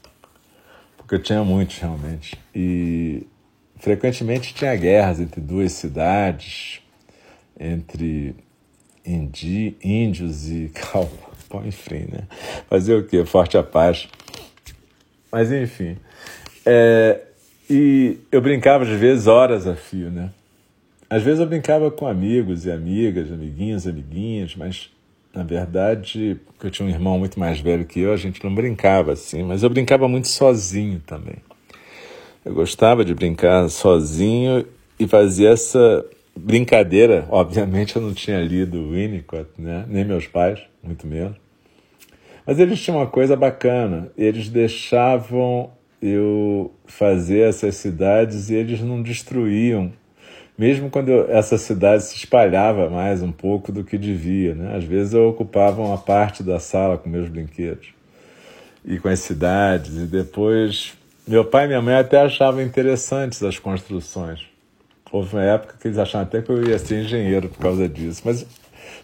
porque 0.97 1.15
eu 1.15 1.21
tinha 1.21 1.43
muitos 1.43 1.77
realmente. 1.77 2.37
E 2.53 3.27
frequentemente 3.77 4.53
tinha 4.53 4.75
guerras 4.75 5.19
entre 5.19 5.41
duas 5.41 5.73
cidades, 5.73 6.81
entre 7.59 8.35
indi, 9.05 9.75
índios 9.83 10.49
e 10.49 10.71
cowboy, 10.91 11.67
enfim, 11.67 12.07
né? 12.11 12.27
Fazer 12.69 12.95
o 12.95 13.05
quê? 13.05 13.25
Forte 13.25 13.57
a 13.57 13.63
paz. 13.63 14.07
Mas 15.31 15.51
enfim. 15.51 15.97
É, 16.65 17.21
e 17.69 18.17
eu 18.31 18.41
brincava 18.41 18.83
às 18.83 18.89
vezes 18.89 19.27
horas 19.27 19.67
a 19.67 19.75
fio, 19.75 20.09
né? 20.09 20.31
Às 21.09 21.21
vezes 21.23 21.39
eu 21.39 21.45
brincava 21.45 21.91
com 21.91 22.07
amigos 22.07 22.65
e 22.65 22.71
amigas, 22.71 23.31
amiguinhos, 23.31 23.87
amiguinhas, 23.87 24.55
mas 24.55 24.89
na 25.33 25.43
verdade, 25.43 26.39
porque 26.45 26.67
eu 26.67 26.71
tinha 26.71 26.87
um 26.87 26.89
irmão 26.89 27.19
muito 27.19 27.39
mais 27.39 27.59
velho 27.59 27.85
que 27.85 27.99
eu, 27.99 28.13
a 28.13 28.17
gente 28.17 28.43
não 28.43 28.55
brincava 28.55 29.11
assim, 29.11 29.43
mas 29.43 29.63
eu 29.63 29.69
brincava 29.69 30.07
muito 30.07 30.29
sozinho 30.29 31.01
também. 31.05 31.35
Eu 32.43 32.53
gostava 32.53 33.03
de 33.03 33.13
brincar 33.13 33.69
sozinho 33.69 34.65
e 34.97 35.07
fazia 35.07 35.49
essa 35.49 36.05
brincadeira. 36.35 37.25
Obviamente 37.29 37.95
eu 37.95 38.01
não 38.01 38.13
tinha 38.13 38.39
lido 38.39 38.91
Winnicott, 38.91 39.49
né? 39.57 39.85
nem 39.87 40.03
meus 40.03 40.27
pais, 40.27 40.59
muito 40.83 41.07
menos. 41.07 41.37
Mas 42.45 42.59
eles 42.59 42.79
tinham 42.79 42.97
uma 42.97 43.07
coisa 43.07 43.35
bacana, 43.35 44.11
eles 44.15 44.49
deixavam 44.49 45.71
eu 46.01 46.71
fazer 46.85 47.49
essas 47.49 47.75
cidades 47.75 48.49
e 48.49 48.53
eles 48.53 48.81
não 48.81 49.01
destruíam, 49.01 49.91
mesmo 50.57 50.89
quando 50.89 51.09
eu, 51.09 51.29
essa 51.29 51.57
cidade 51.57 52.03
se 52.03 52.15
espalhava 52.15 52.89
mais 52.89 53.23
um 53.23 53.31
pouco 53.31 53.71
do 53.71 53.83
que 53.83 53.97
devia. 53.97 54.53
Né? 54.53 54.75
Às 54.75 54.83
vezes 54.83 55.13
eu 55.13 55.27
ocupava 55.27 55.81
uma 55.81 55.97
parte 55.97 56.43
da 56.43 56.59
sala 56.59 56.97
com 56.97 57.09
meus 57.09 57.27
brinquedos 57.27 57.87
e 58.83 58.99
com 58.99 59.09
as 59.09 59.19
cidades, 59.19 59.97
e 59.97 60.05
depois 60.05 60.93
meu 61.27 61.43
pai 61.43 61.65
e 61.65 61.67
minha 61.69 61.81
mãe 61.81 61.95
até 61.95 62.21
achavam 62.21 62.61
interessantes 62.61 63.41
as 63.41 63.57
construções. 63.57 64.54
Houve 65.15 65.33
uma 65.37 65.43
época 65.45 65.75
que 65.79 65.87
eles 65.87 65.97
achavam 65.97 66.27
até 66.27 66.41
que 66.41 66.49
eu 66.49 66.61
ia 66.67 66.77
ser 66.77 67.05
engenheiro 67.05 67.47
por 67.47 67.59
causa 67.59 67.87
disso, 67.87 68.21
mas 68.25 68.45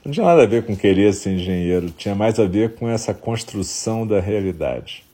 não 0.03 0.11
tinha 0.11 0.25
nada 0.25 0.43
a 0.43 0.45
ver 0.45 0.65
com 0.65 0.75
querer 0.75 1.13
ser 1.13 1.31
engenheiro, 1.31 1.89
tinha 1.91 2.13
mais 2.13 2.37
a 2.37 2.43
ver 2.43 2.75
com 2.75 2.89
essa 2.89 3.13
construção 3.13 4.05
da 4.05 4.19
realidade. 4.19 5.05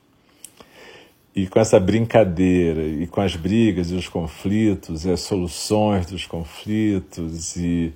E 1.36 1.46
com 1.46 1.60
essa 1.60 1.78
brincadeira, 1.78 2.82
e 2.82 3.06
com 3.06 3.20
as 3.20 3.36
brigas 3.36 3.92
e 3.92 3.94
os 3.94 4.08
conflitos, 4.08 5.04
e 5.04 5.12
as 5.12 5.20
soluções 5.20 6.04
dos 6.06 6.26
conflitos, 6.26 7.54
e 7.54 7.92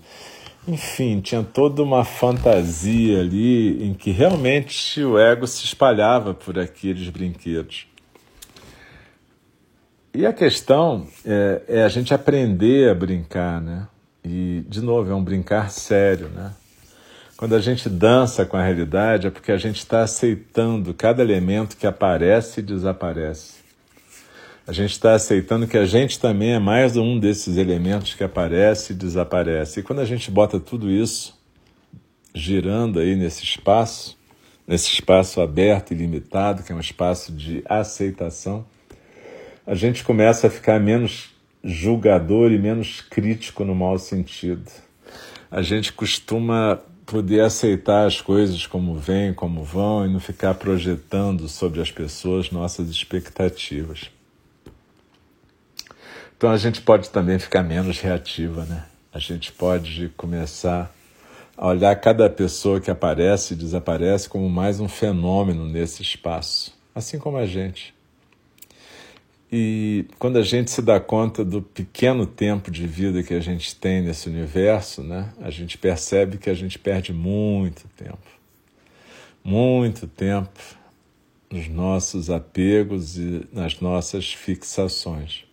enfim, 0.69 1.21
tinha 1.21 1.43
toda 1.43 1.83
uma 1.83 2.05
fantasia 2.05 3.19
ali 3.19 3.85
em 3.85 3.95
que 3.95 4.13
realmente 4.13 5.03
o 5.03 5.19
ego 5.19 5.45
se 5.49 5.65
espalhava 5.65 6.35
por 6.35 6.57
aqueles 6.57 7.09
brinquedos. 7.09 7.92
E 10.15 10.27
a 10.27 10.33
questão 10.33 11.07
é, 11.25 11.63
é, 11.69 11.83
a 11.85 11.89
gente 11.89 12.13
aprender 12.13 12.91
a 12.91 12.95
brincar, 12.95 13.63
né? 13.63 13.89
E, 14.23 14.63
de 14.69 14.83
novo, 14.83 15.11
é 15.11 15.15
um 15.15 15.25
brincar 15.25 15.71
sério, 15.71 16.29
né? 16.29 16.53
Quando 17.35 17.55
a 17.55 17.61
gente 17.61 17.89
dança 17.89 18.45
com 18.45 18.59
a 18.59 18.63
realidade, 18.63 19.27
é 19.27 19.31
porque 19.31 19.51
a 19.51 19.57
gente 19.57 19.79
está 19.79 20.03
aceitando 20.03 20.93
cada 20.93 21.23
elemento 21.23 21.79
que 21.79 21.87
aparece 21.87 22.61
e 22.61 22.63
desaparece. 22.63 23.63
A 24.67 24.73
gente 24.73 24.93
está 24.93 25.15
aceitando 25.15 25.67
que 25.67 25.79
a 25.79 25.87
gente 25.87 26.21
também 26.21 26.53
é 26.53 26.59
mais 26.59 26.95
um 26.95 27.19
desses 27.19 27.57
elementos 27.57 28.15
que 28.15 28.23
aparece 28.23 28.93
e 28.93 28.97
desaparece. 28.97 29.81
E 29.81 29.83
quando 29.83 30.01
a 30.01 30.05
gente 30.05 30.31
bota 30.31 30.61
tudo 30.61 30.91
isso 30.91 31.41
girando 32.35 33.01
aí 33.01 33.17
nesse 33.17 33.43
espaço, 33.43 34.17
nesse 34.69 34.93
espaço 34.93 35.41
aberto 35.41 35.93
e 35.93 35.97
limitado, 35.97 36.63
que 36.63 36.71
é 36.71 36.75
um 36.75 36.81
espaço 36.81 37.33
de 37.33 37.65
aceitação, 37.67 38.65
a 39.67 39.75
gente 39.75 40.03
começa 40.03 40.47
a 40.47 40.51
ficar 40.51 40.81
menos 40.81 41.31
julgador 41.63 42.51
e 42.51 42.59
menos 42.59 43.01
crítico 43.01 43.65
no 43.65 43.75
mau 43.75 43.99
sentido. 43.99 44.71
A 45.51 45.63
gente 45.63 45.93
costuma 45.93 46.81
poder 47.07 47.41
aceitar 47.41 48.07
as 48.07 48.21
coisas 48.21 48.67
como 48.67 48.97
vêm, 48.97 49.33
como 49.33 49.63
vão 49.63 50.05
e 50.05 50.13
não 50.13 50.19
ficar 50.19 50.55
projetando 50.55 51.49
sobre 51.49 51.81
as 51.81 51.91
pessoas 51.91 52.51
nossas 52.51 52.89
expectativas. 52.89 54.11
Então 56.37 56.51
a 56.51 56.57
gente 56.57 56.81
pode 56.81 57.11
também 57.11 57.39
ficar 57.39 57.63
menos 57.63 58.01
reativa, 58.01 58.65
né? 58.65 58.85
A 59.13 59.19
gente 59.19 59.53
pode 59.53 60.09
começar 60.17 60.93
a 61.57 61.69
olhar 61.69 61.95
cada 61.97 62.29
pessoa 62.29 62.81
que 62.81 62.91
aparece 62.91 63.55
e 63.55 63.57
desaparece 63.57 64.29
como 64.29 64.49
mais 64.49 64.81
um 64.81 64.89
fenômeno 64.89 65.67
nesse 65.69 66.03
espaço, 66.03 66.77
assim 66.95 67.19
como 67.19 67.37
a 67.37 67.47
gente. 67.47 67.95
E 69.55 70.07
quando 70.19 70.39
a 70.39 70.43
gente 70.43 70.71
se 70.71 70.81
dá 70.81 70.99
conta 70.99 71.45
do 71.45 71.61
pequeno 71.61 72.25
tempo 72.25 72.71
de 72.71 72.87
vida 72.87 73.23
que 73.23 73.35
a 73.35 73.41
gente 73.41 73.77
tem 73.77 74.01
nesse 74.01 74.27
universo, 74.27 75.03
né, 75.03 75.31
a 75.43 75.51
gente 75.51 75.77
percebe 75.77 76.39
que 76.39 76.49
a 76.49 76.55
gente 76.55 76.79
perde 76.79 77.13
muito 77.13 77.87
tempo. 77.95 78.27
Muito 79.45 80.07
tempo 80.07 80.59
nos 81.51 81.69
nossos 81.69 82.31
apegos 82.31 83.19
e 83.19 83.47
nas 83.53 83.79
nossas 83.79 84.33
fixações. 84.33 85.45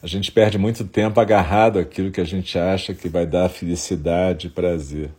A 0.00 0.06
gente 0.06 0.30
perde 0.30 0.56
muito 0.56 0.84
tempo 0.84 1.18
agarrado 1.18 1.80
àquilo 1.80 2.12
que 2.12 2.20
a 2.20 2.24
gente 2.24 2.56
acha 2.56 2.94
que 2.94 3.08
vai 3.08 3.26
dar 3.26 3.48
felicidade 3.48 4.46
e 4.46 4.50
prazer. 4.50 5.10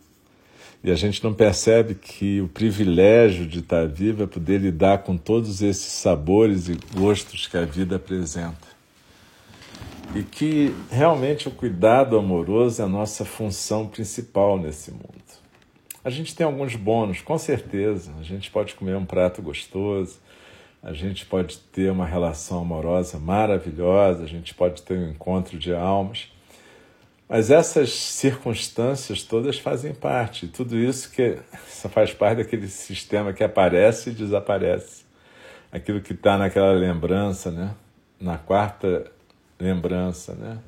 E 0.86 0.90
a 0.92 0.94
gente 0.94 1.24
não 1.24 1.34
percebe 1.34 1.96
que 1.96 2.40
o 2.40 2.46
privilégio 2.46 3.44
de 3.44 3.58
estar 3.58 3.88
vivo 3.88 4.22
é 4.22 4.26
poder 4.28 4.60
lidar 4.60 4.98
com 4.98 5.16
todos 5.16 5.60
esses 5.60 5.90
sabores 5.90 6.68
e 6.68 6.78
gostos 6.94 7.48
que 7.48 7.56
a 7.56 7.64
vida 7.64 7.96
apresenta. 7.96 8.68
E 10.14 10.22
que 10.22 10.72
realmente 10.88 11.48
o 11.48 11.50
cuidado 11.50 12.16
amoroso 12.16 12.80
é 12.80 12.84
a 12.84 12.88
nossa 12.88 13.24
função 13.24 13.88
principal 13.88 14.60
nesse 14.60 14.92
mundo. 14.92 15.02
A 16.04 16.08
gente 16.08 16.36
tem 16.36 16.46
alguns 16.46 16.76
bônus, 16.76 17.20
com 17.20 17.36
certeza. 17.36 18.12
A 18.20 18.22
gente 18.22 18.48
pode 18.48 18.76
comer 18.76 18.96
um 18.96 19.04
prato 19.04 19.42
gostoso, 19.42 20.20
a 20.80 20.92
gente 20.92 21.26
pode 21.26 21.58
ter 21.72 21.90
uma 21.90 22.06
relação 22.06 22.60
amorosa 22.60 23.18
maravilhosa, 23.18 24.22
a 24.22 24.28
gente 24.28 24.54
pode 24.54 24.82
ter 24.82 24.96
um 24.96 25.10
encontro 25.10 25.58
de 25.58 25.74
almas. 25.74 26.28
Mas 27.28 27.50
essas 27.50 27.90
circunstâncias 27.90 29.22
todas 29.22 29.58
fazem 29.58 29.92
parte. 29.92 30.46
Tudo 30.46 30.76
isso 30.76 31.10
que 31.10 31.38
faz 31.90 32.12
parte 32.12 32.38
daquele 32.38 32.68
sistema 32.68 33.32
que 33.32 33.42
aparece 33.42 34.10
e 34.10 34.12
desaparece. 34.12 35.04
Aquilo 35.72 36.00
que 36.00 36.12
está 36.12 36.38
naquela 36.38 36.72
lembrança, 36.72 37.50
né? 37.50 37.74
na 38.20 38.38
quarta 38.38 39.10
lembrança. 39.58 40.34
Né? 40.34 40.58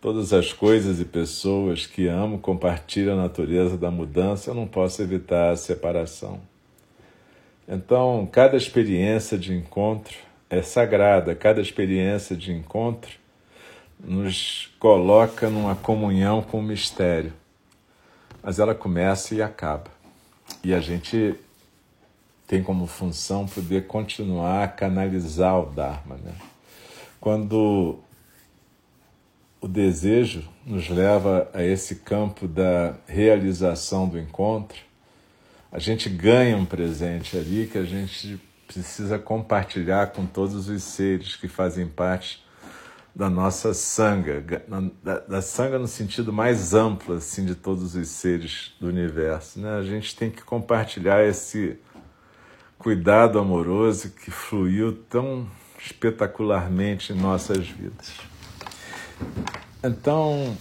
Todas 0.00 0.32
as 0.32 0.52
coisas 0.52 1.00
e 1.00 1.04
pessoas 1.04 1.86
que 1.86 2.08
amo 2.08 2.38
compartilham 2.38 3.18
a 3.18 3.22
natureza 3.22 3.76
da 3.76 3.90
mudança, 3.90 4.50
eu 4.50 4.54
não 4.54 4.66
posso 4.66 5.00
evitar 5.02 5.50
a 5.50 5.56
separação. 5.56 6.40
Então, 7.68 8.28
cada 8.30 8.56
experiência 8.56 9.38
de 9.38 9.52
encontro 9.52 10.16
é 10.48 10.62
sagrada, 10.62 11.34
cada 11.34 11.60
experiência 11.60 12.36
de 12.36 12.52
encontro 12.52 13.18
nos 13.98 14.70
coloca 14.78 15.48
numa 15.48 15.74
comunhão 15.74 16.42
com 16.42 16.60
o 16.60 16.62
mistério. 16.62 17.32
Mas 18.42 18.58
ela 18.58 18.74
começa 18.74 19.34
e 19.34 19.42
acaba. 19.42 19.90
E 20.62 20.72
a 20.72 20.80
gente 20.80 21.34
tem 22.46 22.62
como 22.62 22.86
função 22.86 23.46
poder 23.46 23.86
continuar 23.86 24.64
a 24.64 24.68
canalizar 24.68 25.58
o 25.58 25.66
Dharma. 25.66 26.16
Né? 26.16 26.32
Quando 27.20 27.98
o 29.60 29.66
desejo 29.66 30.48
nos 30.64 30.88
leva 30.88 31.50
a 31.52 31.62
esse 31.62 31.96
campo 31.96 32.46
da 32.46 32.94
realização 33.06 34.08
do 34.08 34.18
encontro, 34.18 34.78
a 35.72 35.78
gente 35.78 36.08
ganha 36.08 36.56
um 36.56 36.64
presente 36.64 37.36
ali 37.36 37.66
que 37.66 37.78
a 37.78 37.84
gente 37.84 38.40
precisa 38.66 39.18
compartilhar 39.18 40.08
com 40.08 40.24
todos 40.24 40.68
os 40.68 40.82
seres 40.82 41.36
que 41.36 41.48
fazem 41.48 41.86
parte 41.86 42.45
da 43.16 43.30
nossa 43.30 43.72
sanga, 43.72 44.44
da, 45.26 45.40
sanga 45.40 45.78
no 45.78 45.88
sentido 45.88 46.34
mais 46.34 46.74
amplo 46.74 47.14
assim 47.14 47.46
de 47.46 47.54
todos 47.54 47.94
os 47.94 48.08
seres 48.08 48.74
do 48.78 48.88
universo. 48.88 49.58
Né? 49.58 49.78
A 49.78 49.82
gente 49.82 50.14
tem 50.14 50.30
que 50.30 50.44
compartilhar 50.44 51.24
esse 51.24 51.78
cuidado 52.78 53.38
amoroso 53.38 54.10
que 54.10 54.30
fluiu 54.30 54.92
tão 55.08 55.48
espetacularmente 55.78 57.14
em 57.14 57.16
nossas 57.16 57.66
vidas. 57.66 58.12
Então, 59.82 60.54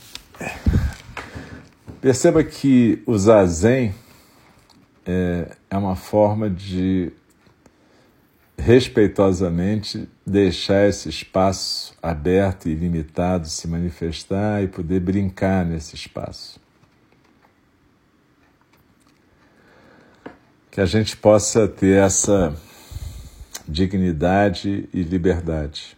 perceba 1.99 2.41
que 2.41 3.03
o 3.05 3.17
zazen 3.17 3.93
é, 5.05 5.57
é 5.69 5.77
uma 5.77 5.97
forma 5.97 6.49
de 6.49 7.11
respeitosamente 8.57 10.09
deixar 10.25 10.87
esse 10.87 11.09
espaço 11.09 11.95
aberto 12.01 12.67
e 12.67 12.73
limitado 12.73 13.47
se 13.47 13.67
manifestar 13.67 14.63
e 14.63 14.67
poder 14.67 14.99
brincar 14.99 15.65
nesse 15.65 15.95
espaço. 15.95 16.59
Que 20.71 20.81
a 20.81 20.85
gente 20.85 21.15
possa 21.15 21.67
ter 21.67 22.03
essa 22.03 22.55
dignidade 23.67 24.89
e 24.93 25.01
liberdade. 25.03 25.97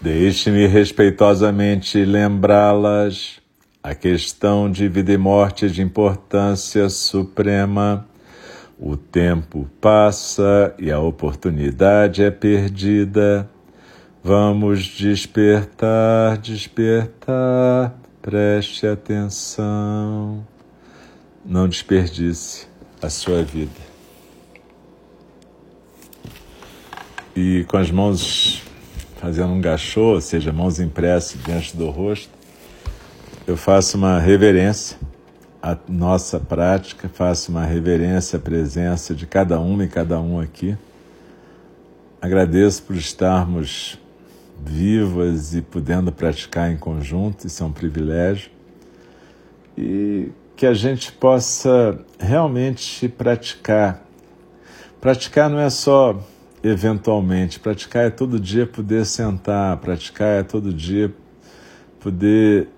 Deixe-me 0.00 0.66
respeitosamente 0.66 2.04
lembrá-las. 2.04 3.40
A 3.82 3.94
questão 3.94 4.70
de 4.70 4.88
vida 4.88 5.12
e 5.12 5.18
morte 5.18 5.66
é 5.66 5.68
de 5.68 5.82
importância 5.82 6.88
suprema 6.88 8.06
o 8.82 8.96
tempo 8.96 9.68
passa 9.78 10.74
e 10.78 10.90
a 10.90 10.98
oportunidade 10.98 12.22
é 12.22 12.30
perdida. 12.30 13.46
Vamos 14.24 14.84
despertar, 14.84 16.38
despertar, 16.38 17.94
preste 18.22 18.86
atenção. 18.86 20.46
Não 21.44 21.68
desperdice 21.68 22.66
a 23.02 23.10
sua 23.10 23.42
vida. 23.42 23.90
E 27.36 27.64
com 27.68 27.76
as 27.76 27.90
mãos 27.90 28.62
fazendo 29.20 29.52
um 29.52 29.60
gachô, 29.60 30.14
ou 30.14 30.20
seja, 30.20 30.52
mãos 30.52 30.80
impressas 30.80 31.40
diante 31.42 31.76
do 31.76 31.90
rosto, 31.90 32.30
eu 33.46 33.56
faço 33.56 33.96
uma 33.96 34.18
reverência 34.18 34.96
a 35.62 35.76
nossa 35.88 36.40
prática, 36.40 37.08
faço 37.08 37.50
uma 37.50 37.64
reverência 37.64 38.38
à 38.38 38.40
presença 38.40 39.14
de 39.14 39.26
cada 39.26 39.60
uma 39.60 39.84
e 39.84 39.88
cada 39.88 40.18
um 40.18 40.40
aqui. 40.40 40.76
Agradeço 42.20 42.82
por 42.82 42.96
estarmos 42.96 43.98
vivas 44.64 45.54
e 45.54 45.60
podendo 45.60 46.10
praticar 46.10 46.70
em 46.70 46.76
conjunto, 46.76 47.46
isso 47.46 47.62
é 47.62 47.66
um 47.66 47.72
privilégio. 47.72 48.50
E 49.76 50.30
que 50.56 50.66
a 50.66 50.74
gente 50.74 51.12
possa 51.12 51.98
realmente 52.18 53.08
praticar. 53.08 54.02
Praticar 55.00 55.48
não 55.48 55.58
é 55.58 55.70
só 55.70 56.18
eventualmente, 56.62 57.58
praticar 57.58 58.06
é 58.06 58.10
todo 58.10 58.38
dia 58.38 58.66
poder 58.66 59.04
sentar, 59.06 59.76
praticar 59.78 60.40
é 60.40 60.42
todo 60.42 60.72
dia 60.72 61.12
poder 61.98 62.68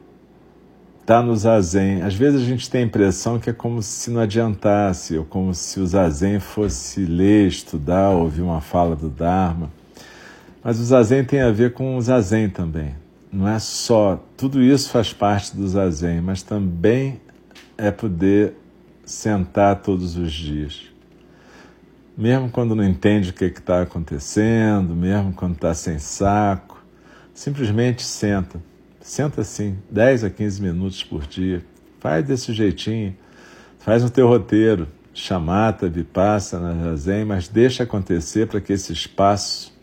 está 1.02 1.20
no 1.20 1.36
zazen. 1.36 2.02
Às 2.02 2.14
vezes 2.14 2.40
a 2.40 2.44
gente 2.44 2.70
tem 2.70 2.82
a 2.82 2.86
impressão 2.86 3.38
que 3.38 3.50
é 3.50 3.52
como 3.52 3.82
se 3.82 4.10
não 4.10 4.20
adiantasse, 4.20 5.18
ou 5.18 5.24
como 5.24 5.52
se 5.52 5.80
o 5.80 5.86
zazen 5.86 6.38
fosse 6.40 7.04
ler, 7.04 7.48
estudar, 7.48 8.10
ouvir 8.10 8.42
uma 8.42 8.60
fala 8.60 8.96
do 8.96 9.08
Dharma. 9.08 9.70
Mas 10.62 10.78
o 10.78 10.84
zazen 10.84 11.24
tem 11.24 11.40
a 11.40 11.50
ver 11.50 11.72
com 11.72 11.96
o 11.96 12.00
zazen 12.00 12.48
também. 12.48 12.94
Não 13.32 13.48
é 13.48 13.58
só, 13.58 14.22
tudo 14.36 14.62
isso 14.62 14.90
faz 14.90 15.12
parte 15.12 15.56
do 15.56 15.66
zazen, 15.66 16.20
mas 16.20 16.42
também 16.42 17.20
é 17.76 17.90
poder 17.90 18.54
sentar 19.04 19.82
todos 19.82 20.16
os 20.16 20.32
dias. 20.32 20.91
Mesmo 22.16 22.50
quando 22.50 22.74
não 22.74 22.84
entende 22.84 23.30
o 23.30 23.32
que 23.32 23.44
está 23.44 23.82
acontecendo, 23.82 24.94
mesmo 24.94 25.32
quando 25.32 25.54
está 25.54 25.72
sem 25.72 25.98
saco, 25.98 26.84
simplesmente 27.32 28.02
senta 28.02 28.60
Senta 29.02 29.40
assim, 29.40 29.76
10 29.90 30.24
a 30.24 30.30
15 30.30 30.62
minutos 30.62 31.02
por 31.02 31.26
dia. 31.26 31.64
Faz 31.98 32.24
desse 32.24 32.52
jeitinho. 32.52 33.16
Faz 33.80 34.02
no 34.04 34.08
teu 34.08 34.28
roteiro. 34.28 34.86
Chamata, 35.12 35.88
vipassana, 35.88 36.96
zazen, 36.96 37.24
mas 37.24 37.48
deixa 37.48 37.82
acontecer 37.82 38.46
para 38.46 38.60
que 38.60 38.72
esse 38.72 38.92
espaço 38.92 39.76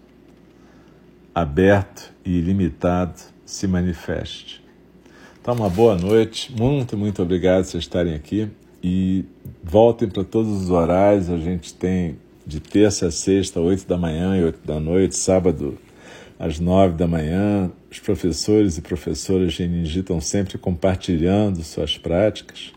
aberto 1.36 2.12
e 2.26 2.40
ilimitado 2.40 3.20
se 3.46 3.68
manifeste. 3.68 4.64
Então, 5.40 5.54
uma 5.54 5.70
boa 5.70 5.96
noite. 5.96 6.52
Muito, 6.58 6.98
muito 6.98 7.22
obrigado 7.22 7.64
por 7.64 7.72
vocês 7.72 7.84
estarem 7.84 8.16
aqui. 8.16 8.50
E 8.84 9.26
voltem 9.64 10.08
para 10.08 10.24
todos 10.24 10.64
os 10.64 10.70
horários. 10.70 11.30
A 11.30 11.38
gente 11.38 11.74
tem 11.74 12.18
de 12.46 12.60
terça 12.60 13.08
a 13.08 13.12
sexta, 13.12 13.60
8 13.60 13.88
da 13.88 13.98
manhã 13.98 14.38
e 14.38 14.44
8 14.44 14.60
da 14.66 14.80
noite, 14.80 15.16
sábado 15.16 15.78
às 16.38 16.60
nove 16.60 16.96
da 16.96 17.08
manhã. 17.08 17.72
Os 17.92 18.00
professores 18.00 18.78
e 18.78 18.82
professoras 18.82 19.54
de 19.54 19.68
Ninji 19.68 20.00
estão 20.00 20.22
sempre 20.22 20.58
compartilhando 20.58 21.62
suas 21.64 21.98
práticas. 21.98 22.72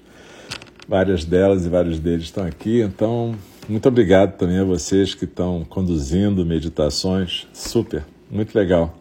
Várias 0.89 1.25
delas 1.25 1.65
e 1.65 1.69
vários 1.69 1.99
deles 1.99 2.25
estão 2.25 2.45
aqui. 2.45 2.81
Então, 2.81 3.35
muito 3.69 3.89
obrigado 3.89 4.37
também 4.37 4.59
a 4.59 4.65
vocês 4.65 5.15
que 5.15 5.25
estão 5.25 5.65
conduzindo 5.65 6.45
meditações. 6.45 7.47
Super, 7.53 8.05
muito 8.31 8.55
legal 8.55 8.99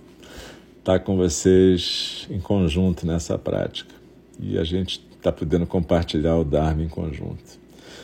estar 0.81 0.99
com 0.99 1.15
vocês 1.15 2.27
em 2.29 2.39
conjunto 2.39 3.05
nessa 3.05 3.37
prática. 3.37 3.93
E 4.39 4.57
a 4.57 4.63
gente 4.63 5.05
está 5.21 5.31
podendo 5.31 5.67
compartilhar 5.67 6.35
o 6.35 6.43
Dharma 6.43 6.83
em 6.83 6.89
conjunto. 6.89 7.59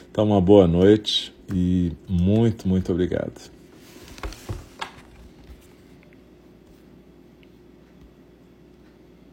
Então, 0.10 0.26
uma 0.26 0.40
boa 0.40 0.68
noite 0.68 1.34
e 1.52 1.92
muito, 2.08 2.68
muito 2.68 2.92
obrigado. 2.92 3.57